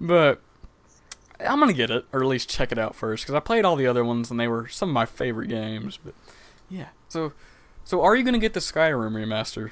[0.00, 0.40] But
[1.40, 3.76] I'm gonna get it, or at least check it out first, because I played all
[3.76, 5.98] the other ones and they were some of my favorite games.
[6.02, 6.14] But
[6.68, 7.32] yeah, so
[7.84, 9.70] so are you gonna get the Skyrim remaster?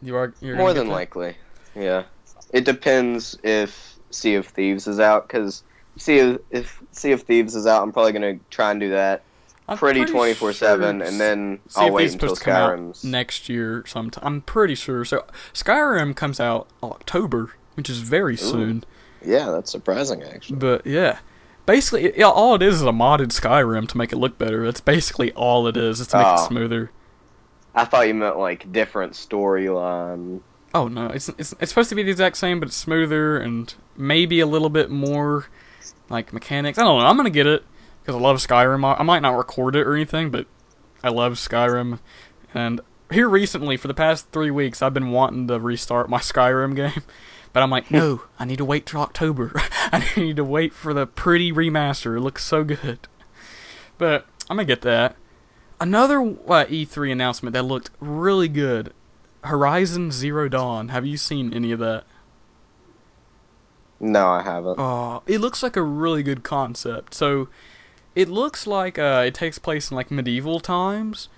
[0.00, 1.36] You are you're More than likely,
[1.74, 2.04] yeah.
[2.52, 5.62] It depends if Sea of Thieves is out, because
[5.96, 9.22] Sea of if Sea of Thieves is out, I'm probably gonna try and do that
[9.68, 12.78] I'm pretty twenty four seven, and then Sea I'll wait until supposed to come out
[12.78, 13.04] Skyrim's.
[13.04, 14.24] next year sometime.
[14.24, 15.04] I'm pretty sure.
[15.04, 18.84] So Skyrim comes out October, which is very soon.
[19.24, 20.56] Yeah, that's surprising actually.
[20.56, 21.18] But yeah,
[21.66, 24.64] basically, yeah, all it is is a modded Skyrim to make it look better.
[24.64, 26.00] That's basically all it is.
[26.00, 26.30] It's to make Oh.
[26.30, 26.46] it ah.
[26.48, 26.90] smoother.
[27.74, 30.40] I thought you meant like different storyline.
[30.74, 33.72] Oh no, it's, it's it's supposed to be the exact same, but it's smoother and
[33.96, 35.46] maybe a little bit more
[36.10, 36.78] like mechanics.
[36.78, 37.06] I don't know.
[37.06, 37.64] I'm gonna get it
[38.02, 38.84] because I love Skyrim.
[38.84, 40.46] I, I might not record it or anything, but
[41.02, 42.00] I love Skyrim.
[42.54, 46.74] And here recently, for the past three weeks, I've been wanting to restart my Skyrim
[46.76, 47.02] game,
[47.52, 49.52] but I'm like, no, I need to wait till October.
[49.92, 52.16] I need to wait for the pretty remaster.
[52.16, 53.00] It looks so good.
[53.96, 55.16] But I'm gonna get that.
[55.80, 58.92] Another uh, E3 announcement that looked really good
[59.44, 60.88] Horizon Zero Dawn.
[60.88, 62.04] Have you seen any of that?
[64.00, 64.78] No, I haven't.
[64.78, 67.14] Oh, it looks like a really good concept.
[67.14, 67.48] So,
[68.14, 71.28] it looks like uh, it takes place in like medieval times,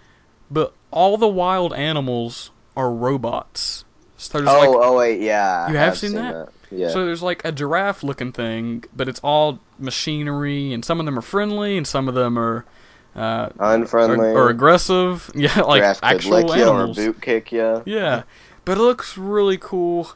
[0.50, 3.84] but all the wild animals are robots.
[4.16, 5.70] So Oh, like oh wait, yeah.
[5.70, 6.50] You have seen that?
[6.70, 6.90] Yeah.
[6.90, 11.18] So there's like a giraffe looking thing, but it's all machinery, and some of them
[11.18, 12.64] are friendly, and some of them are
[13.16, 14.28] uh, Unfriendly.
[14.28, 15.30] or, or aggressive.
[15.34, 17.82] Yeah, like could actual lick you or boot kick you.
[17.86, 18.22] Yeah,
[18.64, 20.12] but it looks really cool.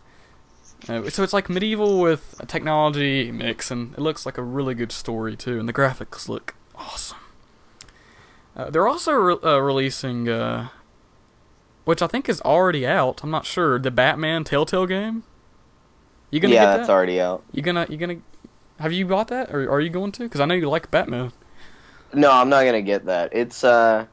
[0.89, 4.75] Uh, so it's like medieval with a technology mix, and it looks like a really
[4.75, 7.17] good story too, and the graphics look awesome.
[8.57, 10.69] Uh, they're also re- uh, releasing, uh,
[11.85, 13.23] which I think is already out.
[13.25, 13.79] I'm not sure.
[13.79, 15.25] The Batman Telltale game.
[16.31, 16.93] You gonna Yeah, get that's that?
[16.93, 17.43] already out.
[17.53, 18.17] You gonna you gonna
[18.81, 20.25] have you bought that or are you going to?
[20.25, 21.33] Because I know you like Batman.
[22.13, 23.31] No, I'm not gonna get that.
[23.35, 24.07] It's uh,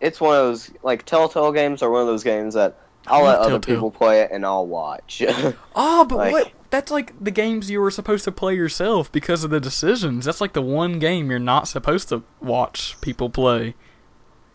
[0.00, 3.38] it's one of those like Telltale games are one of those games that I'll let
[3.38, 5.22] other people play it and I'll watch.
[5.76, 6.52] Oh, but Like- what?
[6.70, 10.26] That's like the games you were supposed to play yourself because of the decisions.
[10.26, 13.74] That's like the one game you're not supposed to watch people play.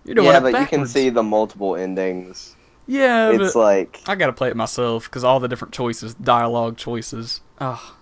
[0.05, 2.55] You're doing yeah, it but you can see the multiple endings.
[2.85, 6.77] Yeah, it's but like I gotta play it myself because all the different choices, dialogue
[6.77, 7.41] choices.
[7.61, 7.95] Oh,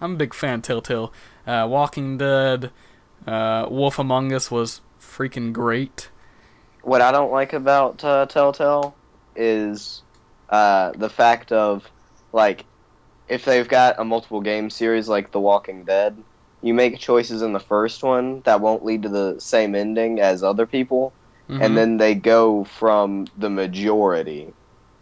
[0.00, 1.12] I'm a big fan of Telltale.
[1.46, 2.70] Uh, Walking Dead,
[3.26, 6.10] uh, Wolf Among Us was freaking great.
[6.82, 8.94] what I don't like about uh, Telltale
[9.34, 10.02] is
[10.48, 11.90] uh, the fact of
[12.32, 12.64] like
[13.28, 16.16] if they've got a multiple game series like The Walking Dead,
[16.62, 20.42] you make choices in the first one that won't lead to the same ending as
[20.42, 21.12] other people,
[21.48, 21.62] Mhm.
[21.64, 24.52] and then they go from the majority.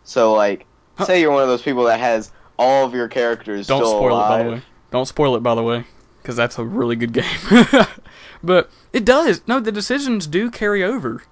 [0.04, 0.66] So like,
[0.96, 1.04] Huh.
[1.06, 4.24] say you're one of those people that has all of your characters Don't spoil alive.
[4.24, 4.62] it, by the way.
[4.90, 5.84] Don't spoil it, by the way,
[6.22, 7.24] because that's a really good game.
[8.42, 9.42] but it does.
[9.46, 11.22] No, the decisions do carry over.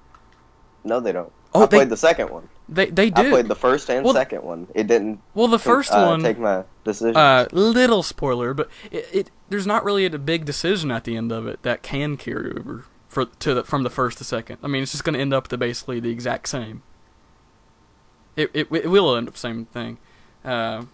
[0.85, 1.33] No, they don't.
[1.55, 2.49] Oh, I they played the second one.
[2.69, 3.23] They they do.
[3.23, 4.67] I played the first and Well, second one.
[4.75, 5.21] It didn't.
[5.35, 6.23] well, the take- first uh, one.
[6.23, 7.17] take my decision.
[7.17, 11.31] Uh, little spoiler, but it, it there's not really a big decision at the end
[11.33, 14.59] of it that can carry over for to the, from the first to second.
[14.63, 16.83] I mean, it's just going to end up to basically the exact same.
[18.35, 19.99] It it, it will end up same thing,
[20.45, 20.85] uh,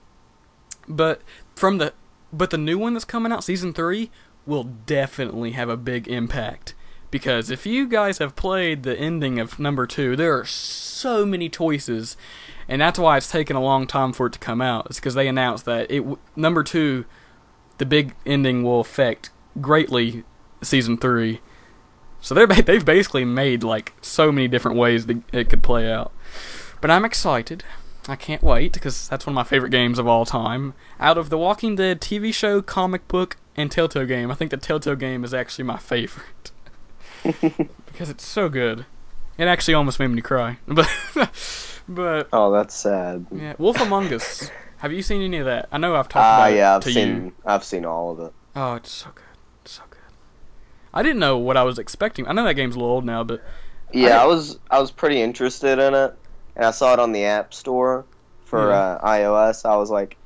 [0.87, 1.23] but
[1.57, 1.93] from the
[2.33, 4.11] but the new one that's coming out, season three,
[4.47, 6.75] will definitely have a big impact.
[7.13, 11.51] Because if you guys have played the ending of number two, there are so many
[11.51, 12.17] choices,
[12.67, 14.87] and that's why it's taken a long time for it to come out.
[14.87, 16.03] It's because they announced that it
[16.35, 17.05] number two,
[17.77, 19.29] the big ending will affect
[19.61, 20.25] greatly
[20.63, 21.43] season three.
[22.23, 26.13] So they're they've basically made like so many different ways that it could play out.
[26.81, 27.63] But I'm excited.
[28.09, 30.73] I can't wait because that's one of my favorite games of all time.
[30.99, 34.57] Out of the Walking Dead TV show, comic book, and Telltale game, I think the
[34.57, 36.53] Telltale game is actually my favorite
[37.87, 38.87] because it's so good.
[39.39, 40.59] It actually almost made me cry.
[40.69, 40.89] But
[41.89, 43.27] but oh, that's sad.
[43.33, 44.51] yeah, Wolf Among Us.
[44.79, 45.69] Have you seen any of that?
[45.73, 47.09] I know I've talked Ah, about yeah, it I've to seen.
[47.27, 47.33] you.
[47.45, 48.33] I've seen all of it.
[48.57, 49.25] Oh, it's so good.
[49.63, 49.99] It's so good.
[50.95, 52.27] I didn't know what I was expecting.
[52.29, 53.43] I know that game's a little old now, but
[53.93, 54.59] Yeah, I- I, was.
[54.71, 56.15] I was pretty interested in it,
[56.57, 58.05] and I saw it on the App Store
[58.45, 58.77] for Yeah.
[58.77, 59.65] uh, iOS.
[59.69, 60.17] I was like,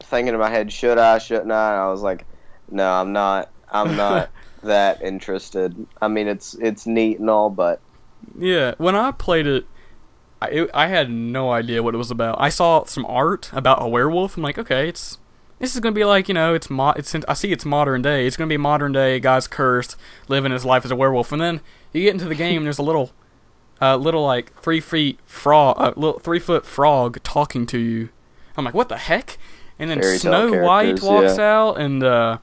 [0.00, 1.18] thinking in my head, should I?
[1.18, 1.72] Shouldn't I?
[1.72, 2.26] And I was like,
[2.70, 3.50] no, I'm not.
[3.70, 4.30] I'm not
[4.62, 5.86] that interested.
[6.00, 7.80] I mean, it's it's neat and all, but
[8.38, 9.66] yeah, when I played it,
[10.40, 12.40] I it, I had no idea what it was about.
[12.40, 14.36] I saw some art about a werewolf.
[14.36, 15.18] I'm like, okay, it's
[15.58, 18.26] this is gonna be like you know, it's mo- it's I see it's modern day.
[18.26, 19.16] It's gonna be modern day.
[19.16, 19.96] A guy's cursed,
[20.28, 21.60] living his life as a werewolf, and then
[21.92, 22.64] you get into the game.
[22.64, 23.12] there's a little,
[23.80, 28.08] uh, little like three feet frog, uh, little three foot frog talking to you.
[28.56, 29.38] I'm like, what the heck?
[29.78, 31.52] And then Fairy Snow White walks yeah.
[31.52, 32.38] out, and uh,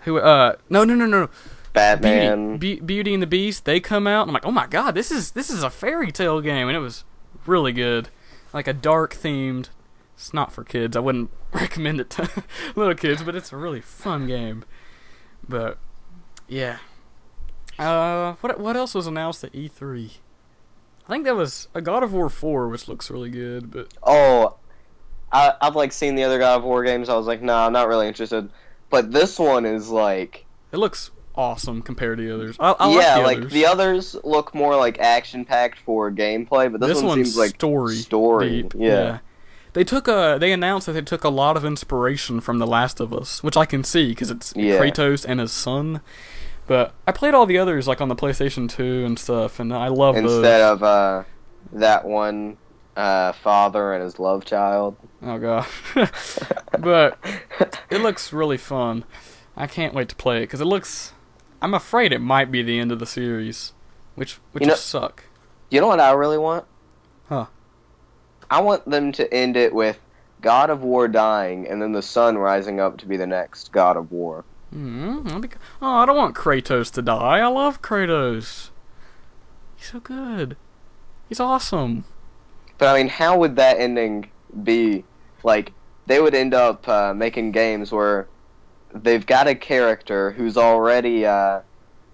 [0.00, 0.18] who?
[0.18, 1.30] Uh, no, no, no, no.
[1.74, 2.56] Batman.
[2.56, 4.22] Beauty, Be- Beauty and the Beast, they come out.
[4.22, 6.76] And I'm like, oh my god, this is this is a fairy tale game, and
[6.76, 7.04] it was
[7.44, 8.08] really good,
[8.54, 9.68] like a dark themed.
[10.14, 10.96] It's not for kids.
[10.96, 12.30] I wouldn't recommend it to
[12.76, 14.64] little kids, but it's a really fun game.
[15.46, 15.78] But
[16.48, 16.78] yeah,
[17.78, 20.12] uh, what what else was announced at E3?
[21.06, 23.70] I think that was a God of War 4, which looks really good.
[23.70, 24.56] But Oh,
[25.30, 27.10] I, I've like seen the other God of War games.
[27.10, 28.48] I was like, nah, I'm not really interested.
[28.88, 32.56] But this one is like, it looks awesome compared to the others.
[32.60, 33.52] I, I yeah, like like the others.
[33.52, 37.36] the others look more like action packed for gameplay, but this, this one one's seems
[37.36, 38.62] like story story.
[38.62, 38.74] deep.
[38.76, 39.18] Yeah.
[39.72, 40.36] They took a.
[40.38, 43.56] They announced that they took a lot of inspiration from The Last of Us, which
[43.56, 44.78] I can see because it's Yeah.
[44.78, 46.00] Kratos and his son.
[46.66, 49.88] But I played all the others like on the PlayStation 2 and stuff, and I
[49.88, 50.36] love those.
[50.36, 51.24] Instead of uh,
[51.72, 52.56] that one
[52.96, 54.96] uh, father and his love child.
[55.22, 55.66] oh god,
[56.78, 57.18] but
[57.90, 59.04] it looks really fun.
[59.56, 61.12] I can't wait to play it because it looks.
[61.64, 63.72] I'm afraid it might be the end of the series,
[64.16, 65.24] which which You know- suck.
[65.70, 66.66] You know what I really want?
[67.30, 67.46] Huh.
[68.50, 69.98] I want them to end it with
[70.42, 73.96] God of War dying and then the son rising up to be the next God
[73.96, 74.44] of War.
[74.74, 75.48] Mm, be
[75.80, 77.38] oh, I don't want Kratos to die.
[77.40, 78.68] I love Kratos.
[79.76, 80.58] He's so good.
[81.30, 82.04] He's awesome.
[82.76, 84.30] But I mean, how would that ending
[84.62, 85.04] be?
[85.42, 85.72] Like,
[86.06, 88.28] they would end up uh, making games where
[88.94, 91.60] they've got a character who's already uh,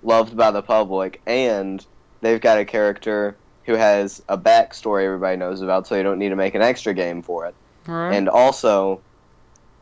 [0.03, 1.85] loved by the public, and
[2.20, 6.31] they've got a character who has a backstory everybody knows about, so you don't need
[6.31, 7.55] to make an extra game for it.
[7.87, 8.14] All right.
[8.14, 9.01] And also,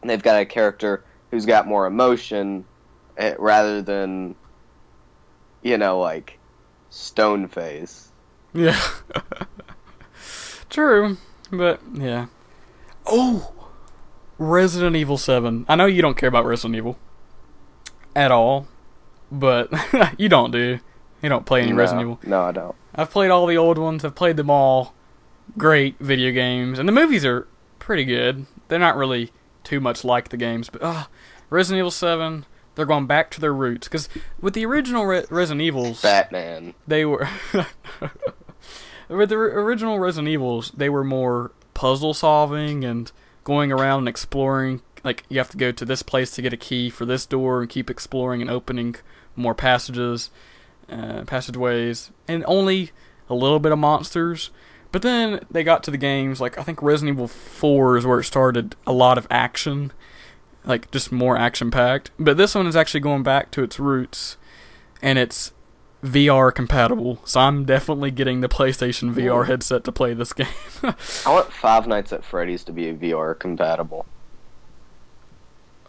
[0.03, 2.65] they've got a character who's got more emotion
[3.17, 4.35] eh, rather than,
[5.63, 6.39] you know, like
[6.91, 8.11] stone face.
[8.53, 8.81] Yeah.
[10.71, 11.17] True,
[11.51, 12.27] but yeah.
[13.07, 13.53] Oh,
[14.39, 15.67] Resident Evil 7.
[15.69, 16.97] I know you don't care about Resident Evil
[18.15, 18.67] at all,
[19.31, 19.71] but
[20.19, 20.79] you don't do.
[21.23, 22.21] You don't play any no, Resident Evil.
[22.25, 22.77] No, I don't.
[22.95, 24.05] I've played all the old ones.
[24.05, 24.95] I've played them all.
[25.57, 28.47] Great video games, and the movies are pretty good.
[28.69, 29.33] They're not really
[29.65, 31.05] too much like the games, but uh,
[31.49, 34.09] Resident Evil 7, they're going back to their roots because
[34.41, 36.75] with the original Re- Resident Evils, Batman.
[36.87, 37.27] they were
[39.09, 43.11] with the ri- original Resident Evils, they were more puzzle solving and
[43.49, 44.83] going around and exploring.
[45.03, 47.63] Like you have to go to this place to get a key for this door
[47.63, 48.97] and keep exploring and opening
[49.35, 50.31] more passages,
[50.91, 52.91] uh, passageways, and only
[53.31, 54.51] a little bit of monsters.
[54.93, 58.21] But then they got to the games like I think Resident Evil 4 is where
[58.21, 59.93] it started a lot of action,
[60.67, 62.11] like just more action packed.
[62.19, 64.37] But this one is actually going back to its roots,
[65.01, 65.53] and it's
[66.03, 67.21] VR compatible.
[67.25, 70.47] So I'm definitely getting the PlayStation VR headset to play this game.
[70.83, 70.95] I
[71.27, 74.07] want Five Nights at Freddy's to be VR compatible.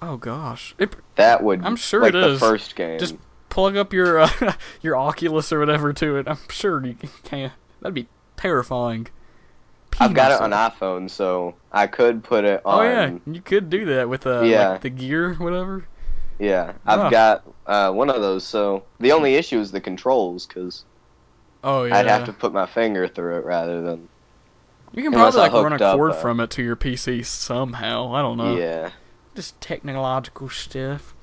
[0.02, 1.64] oh gosh, it, That would.
[1.66, 2.40] I'm sure like it the is.
[2.40, 3.00] first game.
[3.00, 3.16] Just
[3.50, 6.28] plug up your uh, your Oculus or whatever to it.
[6.28, 7.52] I'm sure you can.
[7.82, 8.08] That'd be
[8.38, 9.08] terrifying.
[9.92, 12.80] Pee I've got it on iPhone, so I could put it on.
[12.80, 14.70] Oh yeah, you could do that with uh, Yeah.
[14.70, 15.86] like the gear, whatever.
[16.40, 17.10] Yeah, I've Ah.
[17.10, 18.46] got uh, one of those.
[18.46, 20.86] So the only issue is the controls, because
[21.64, 21.98] Oh yeah.
[21.98, 24.08] I'd have to put my finger through it rather than.
[24.94, 28.14] You can probably like run a up, cord uh, from it to your PC somehow.
[28.14, 28.56] I don't know.
[28.58, 28.92] Yeah,
[29.36, 31.14] Just technological stuff.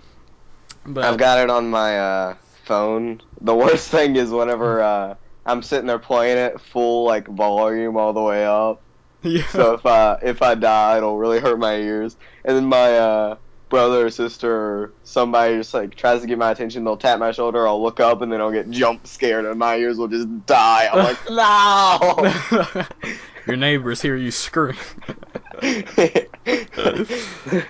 [0.84, 3.22] But I've got it on my uh, phone.
[3.40, 5.14] The worst thing is whenever uh,
[5.46, 8.82] I'm sitting there playing it full like volume all the way up.
[9.22, 9.46] yeah.
[9.48, 12.16] So if I if I die, it'll really hurt my ears.
[12.44, 13.36] And then my uh,
[13.68, 16.84] brother or sister or somebody just like tries to get my attention.
[16.84, 17.66] They'll tap my shoulder.
[17.66, 20.88] I'll look up and then I'll get jump scared and my ears will just die.
[20.92, 21.30] I'm like,
[22.70, 22.84] no.
[23.46, 24.76] your neighbors hear you scream.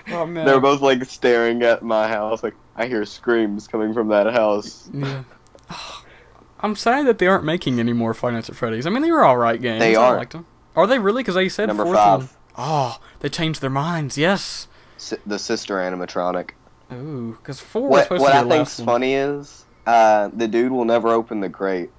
[0.09, 0.45] Oh man.
[0.45, 2.43] They're both like staring at my house.
[2.43, 4.89] Like I hear screams coming from that house.
[4.93, 5.23] Yeah.
[6.59, 8.87] I'm sad that they aren't making any more Five Nights at Freddy's.
[8.87, 9.79] I mean, they were all right games.
[9.79, 10.17] They I are.
[10.17, 10.45] liked them.
[10.75, 11.21] Are they really?
[11.21, 12.19] Because they said Number fourth five.
[12.19, 12.29] one.
[12.57, 14.17] Oh, they changed their minds.
[14.17, 14.67] Yes.
[14.97, 16.51] Si- the sister animatronic.
[16.91, 18.85] Ooh, because four What supposed what to I think's one.
[18.85, 21.89] funny is uh, the dude will never open the crate.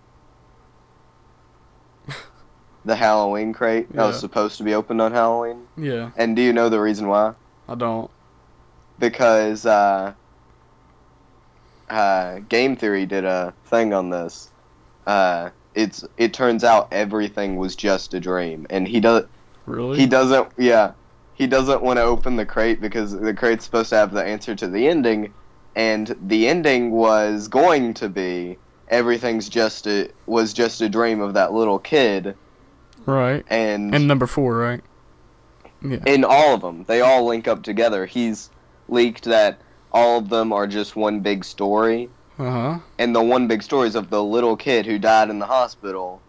[2.85, 5.67] the Halloween crate that was supposed to be opened on Halloween.
[5.77, 7.35] Yeah, And do you know the reason why?
[7.69, 8.11] I don't.
[8.99, 10.15] Because uh,
[11.91, 14.51] uh, Game Theory did a thing on this.
[15.07, 19.25] Uh, it's it turns out everything was just a dream, and he does
[19.67, 19.99] Really?
[19.99, 20.93] he doesn't yeah
[21.39, 24.57] he doesn't want to open the crate because the crate's supposed to have the answer
[24.57, 25.33] to the ending,
[25.77, 28.59] and the ending was going to be
[28.89, 32.35] everything's just a was just a dream of that little kid,
[33.07, 33.45] right.
[33.49, 34.81] and And number four, right?
[35.81, 35.99] Yeah.
[36.07, 38.05] in all of them they all link up together.
[38.05, 38.51] He's
[38.89, 39.61] leaked that
[39.93, 42.79] all of them are just one big story, Uh huh.
[42.99, 46.21] and the one big story is of the little kid who died in the hospital.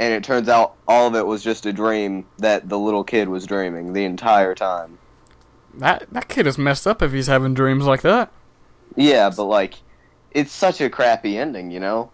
[0.00, 3.28] And it turns out all of it was just a dream that the little kid
[3.28, 4.98] was dreaming the entire time.
[5.74, 8.32] That that kid is messed up if he's having dreams like that.
[8.96, 9.74] Yeah, but like,
[10.32, 12.10] it's such a crappy ending, you know.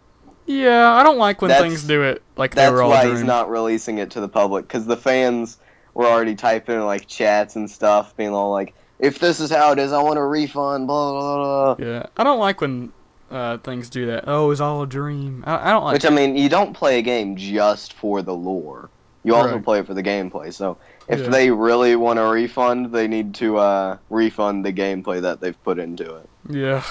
[0.46, 3.06] Yeah, I don't like when That's- things do it like they were all That's why
[3.06, 3.20] dreams.
[3.20, 5.58] he's not releasing it to the public because the fans
[5.94, 9.72] were already typing in like chats and stuff, being all like, "If this is how
[9.72, 11.74] it is, I want a refund." Blah blah.
[11.76, 11.86] blah.
[11.86, 12.92] Yeah, I don't like when
[13.30, 14.24] uh, things do that.
[14.26, 15.42] Oh, it's all a dream.
[15.46, 15.94] I, I don't like.
[15.94, 18.90] Which I mean, you don't play a game just for the lore.
[19.24, 19.64] You also Right.
[19.64, 20.52] play it for the gameplay.
[20.54, 20.76] So
[21.08, 21.28] if Yeah.
[21.28, 25.78] they really want a refund, they need to uh, refund the gameplay that they've put
[25.80, 26.28] into it.
[26.48, 26.84] Yeah.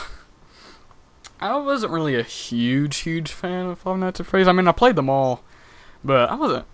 [1.39, 4.47] I wasn't really a huge, huge fan of Five Nights at Freddy's.
[4.47, 5.43] I mean, I played them all,
[6.03, 6.65] but I wasn't.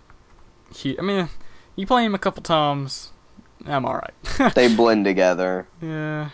[0.82, 1.30] Hu- I mean,
[1.76, 3.12] you play them a couple times,
[3.66, 4.14] I'm alright.
[4.56, 5.68] They blend together.
[5.82, 6.30] yeah,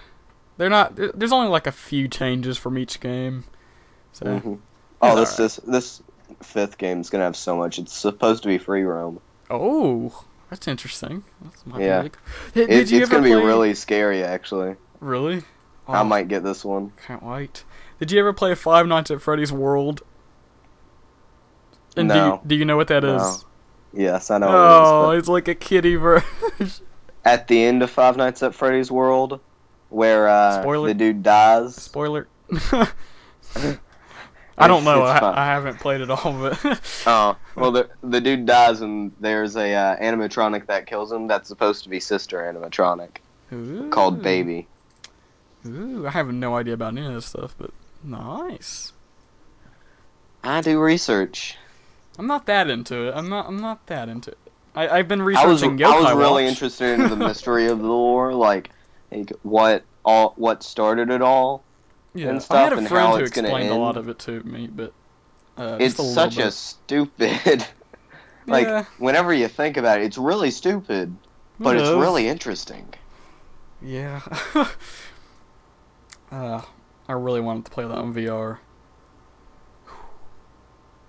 [0.57, 0.95] they're not.
[0.95, 3.45] There's only like a few changes from each game,
[4.11, 4.59] so Mhm.
[5.01, 6.03] Oh, It's this this this
[6.41, 7.79] fifth game is gonna have so much.
[7.79, 9.19] It's supposed to be free roam.
[9.49, 11.23] oh, that's interesting.
[11.41, 11.97] That's might be Yeah.
[11.97, 12.21] really cool.
[12.53, 14.75] Did, It, did you it's gonna be really scary, actually.
[14.99, 15.43] really?
[15.87, 16.91] I Oh, might get this one.
[17.05, 17.63] Can't wait.
[17.99, 20.01] Did you ever play Five Nights at Freddy's World?
[21.95, 22.25] And do, No.
[22.33, 23.21] you, do you know what that is?
[23.21, 23.37] No.
[23.93, 24.47] Yes, I know.
[24.49, 26.27] Oh, what it is, it's like a kiddie version.
[27.25, 29.39] at the end of Five Nights at Freddy's World,
[29.89, 30.87] where uh, Spoiler?
[30.89, 31.75] the dude dies.
[31.75, 32.27] Spoiler.
[34.59, 35.03] I don't know.
[35.03, 35.43] I.
[35.43, 36.59] I haven't played it all, but
[37.05, 41.27] Oh, well, the the dude dies, and there's a uh, animatronic that kills him.
[41.27, 43.17] That's supposed to be sister animatronic
[43.91, 44.67] called Baby.
[45.65, 47.71] Ooh, I have no idea about any of this stuff, but
[48.03, 48.93] nice.
[50.43, 51.57] I do research.
[52.17, 53.13] I'm not that into it.
[53.15, 53.47] I'm not.
[53.47, 54.37] I'm not that into it.
[54.75, 57.87] I, I've been I was researching I was really interested in the mystery of the
[57.87, 58.69] lore, like,
[59.11, 61.63] like what all what started it all.
[62.13, 63.97] yeah, and I stuff had a and friend how who it's gonna explained a lot
[63.97, 64.93] of it to me, but
[65.57, 67.65] uh, It's a such a stupid.
[68.47, 68.85] like Yeah.
[68.97, 71.15] whenever you think about it, it's really stupid,
[71.59, 72.93] but It it's really interesting.
[73.81, 74.21] Yeah.
[76.31, 76.61] uh,
[77.07, 78.59] I really wanted to play that on VR.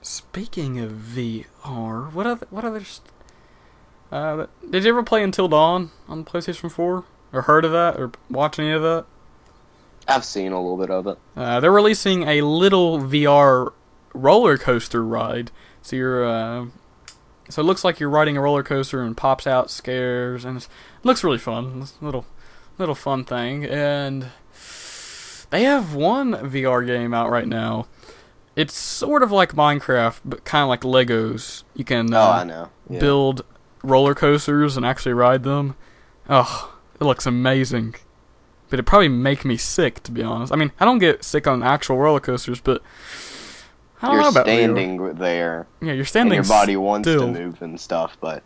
[0.00, 2.82] Speaking of VR, what other what other?
[2.84, 3.08] St-
[4.10, 7.96] uh, did you ever play Until Dawn on the PlayStation Four, or heard of that,
[7.98, 9.06] or watch any of that?
[10.06, 11.18] I've seen a little bit of it.
[11.36, 13.72] Uh, they're releasing a little VR
[14.14, 15.50] roller coaster ride.
[15.82, 16.66] So you're, uh,
[17.50, 20.68] so it looks like you're riding a roller coaster and pops out scares, and it
[21.02, 21.80] looks really fun.
[21.82, 22.24] It's a little,
[22.78, 24.28] little fun thing, and
[25.50, 27.86] they have one VR game out right now.
[28.56, 31.62] It's sort of like Minecraft, but kind of like Legos.
[31.74, 32.70] You can Oh, uh, I know.
[32.90, 32.98] Yeah.
[32.98, 33.44] build
[33.84, 35.76] roller coasters and actually ride them.
[36.28, 37.94] Oh, it looks amazing.
[38.68, 40.52] But it'd probably make me sick, to be honest.
[40.52, 42.82] I mean, I don't get sick on actual roller coasters, but
[44.02, 46.34] I don't You're know about standing there, Yeah, you're and standing.
[46.34, 47.32] your body wants still.
[47.32, 48.42] to move and stuff, but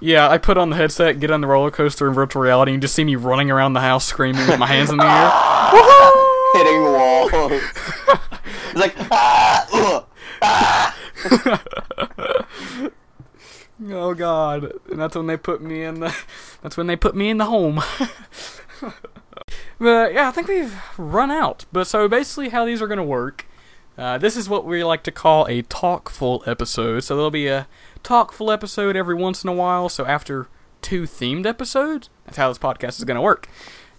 [0.00, 2.82] Yeah, I put on the headset, get on the roller coaster in virtual reality, and
[2.82, 5.30] just see me running around the house screaming with my hands in the air.
[5.80, 6.26] Woohoo!
[6.52, 7.30] hitting walls.
[8.70, 10.04] it's like ah, ugh,
[10.42, 10.96] ah.
[13.88, 14.72] Oh God!
[14.90, 16.14] And that's when they put me in the.
[16.62, 17.76] That's when they put me in the home.
[19.78, 21.64] but yeah, I think we've run out.
[21.72, 23.46] But so basically, how these are gonna work.
[23.96, 27.00] Uh, this is what we like to call a talkful episode.
[27.00, 27.66] So there'll be a
[28.02, 29.88] talkful episode every once in a while.
[29.88, 30.48] So after
[30.82, 33.48] two themed episodes, that's how this podcast is gonna work.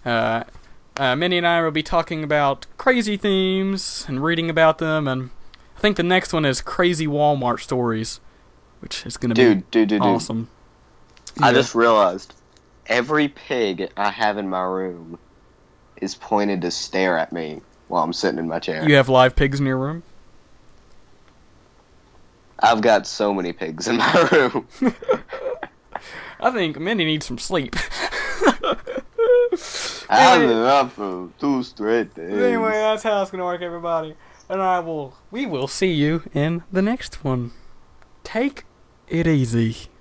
[0.04, 0.44] Uh,
[0.96, 5.30] uh, Minnie and I will be talking about crazy themes and reading about them, and
[5.76, 8.20] I think the next one is crazy Walmart stories,
[8.82, 10.02] which is gonna be dude, dude, dude, dude.
[10.02, 10.48] awesome.
[11.40, 11.54] I Yeah.
[11.54, 12.34] just realized
[12.86, 15.18] every pig I have in my room
[16.00, 18.86] is pointed to stare at me while I'm sitting in my chair.
[18.88, 20.02] you have live pigs in your room.
[22.58, 24.66] I've got so many pigs in my room.
[26.40, 27.76] I think Minnie needs some sleep.
[30.08, 32.32] I've been up for two straight days.
[32.32, 34.14] anyway, that's how it's gonna work, everybody.
[34.48, 37.52] And I will, we will see you in the next one.
[38.24, 38.64] Take
[39.12, 39.91] it easy.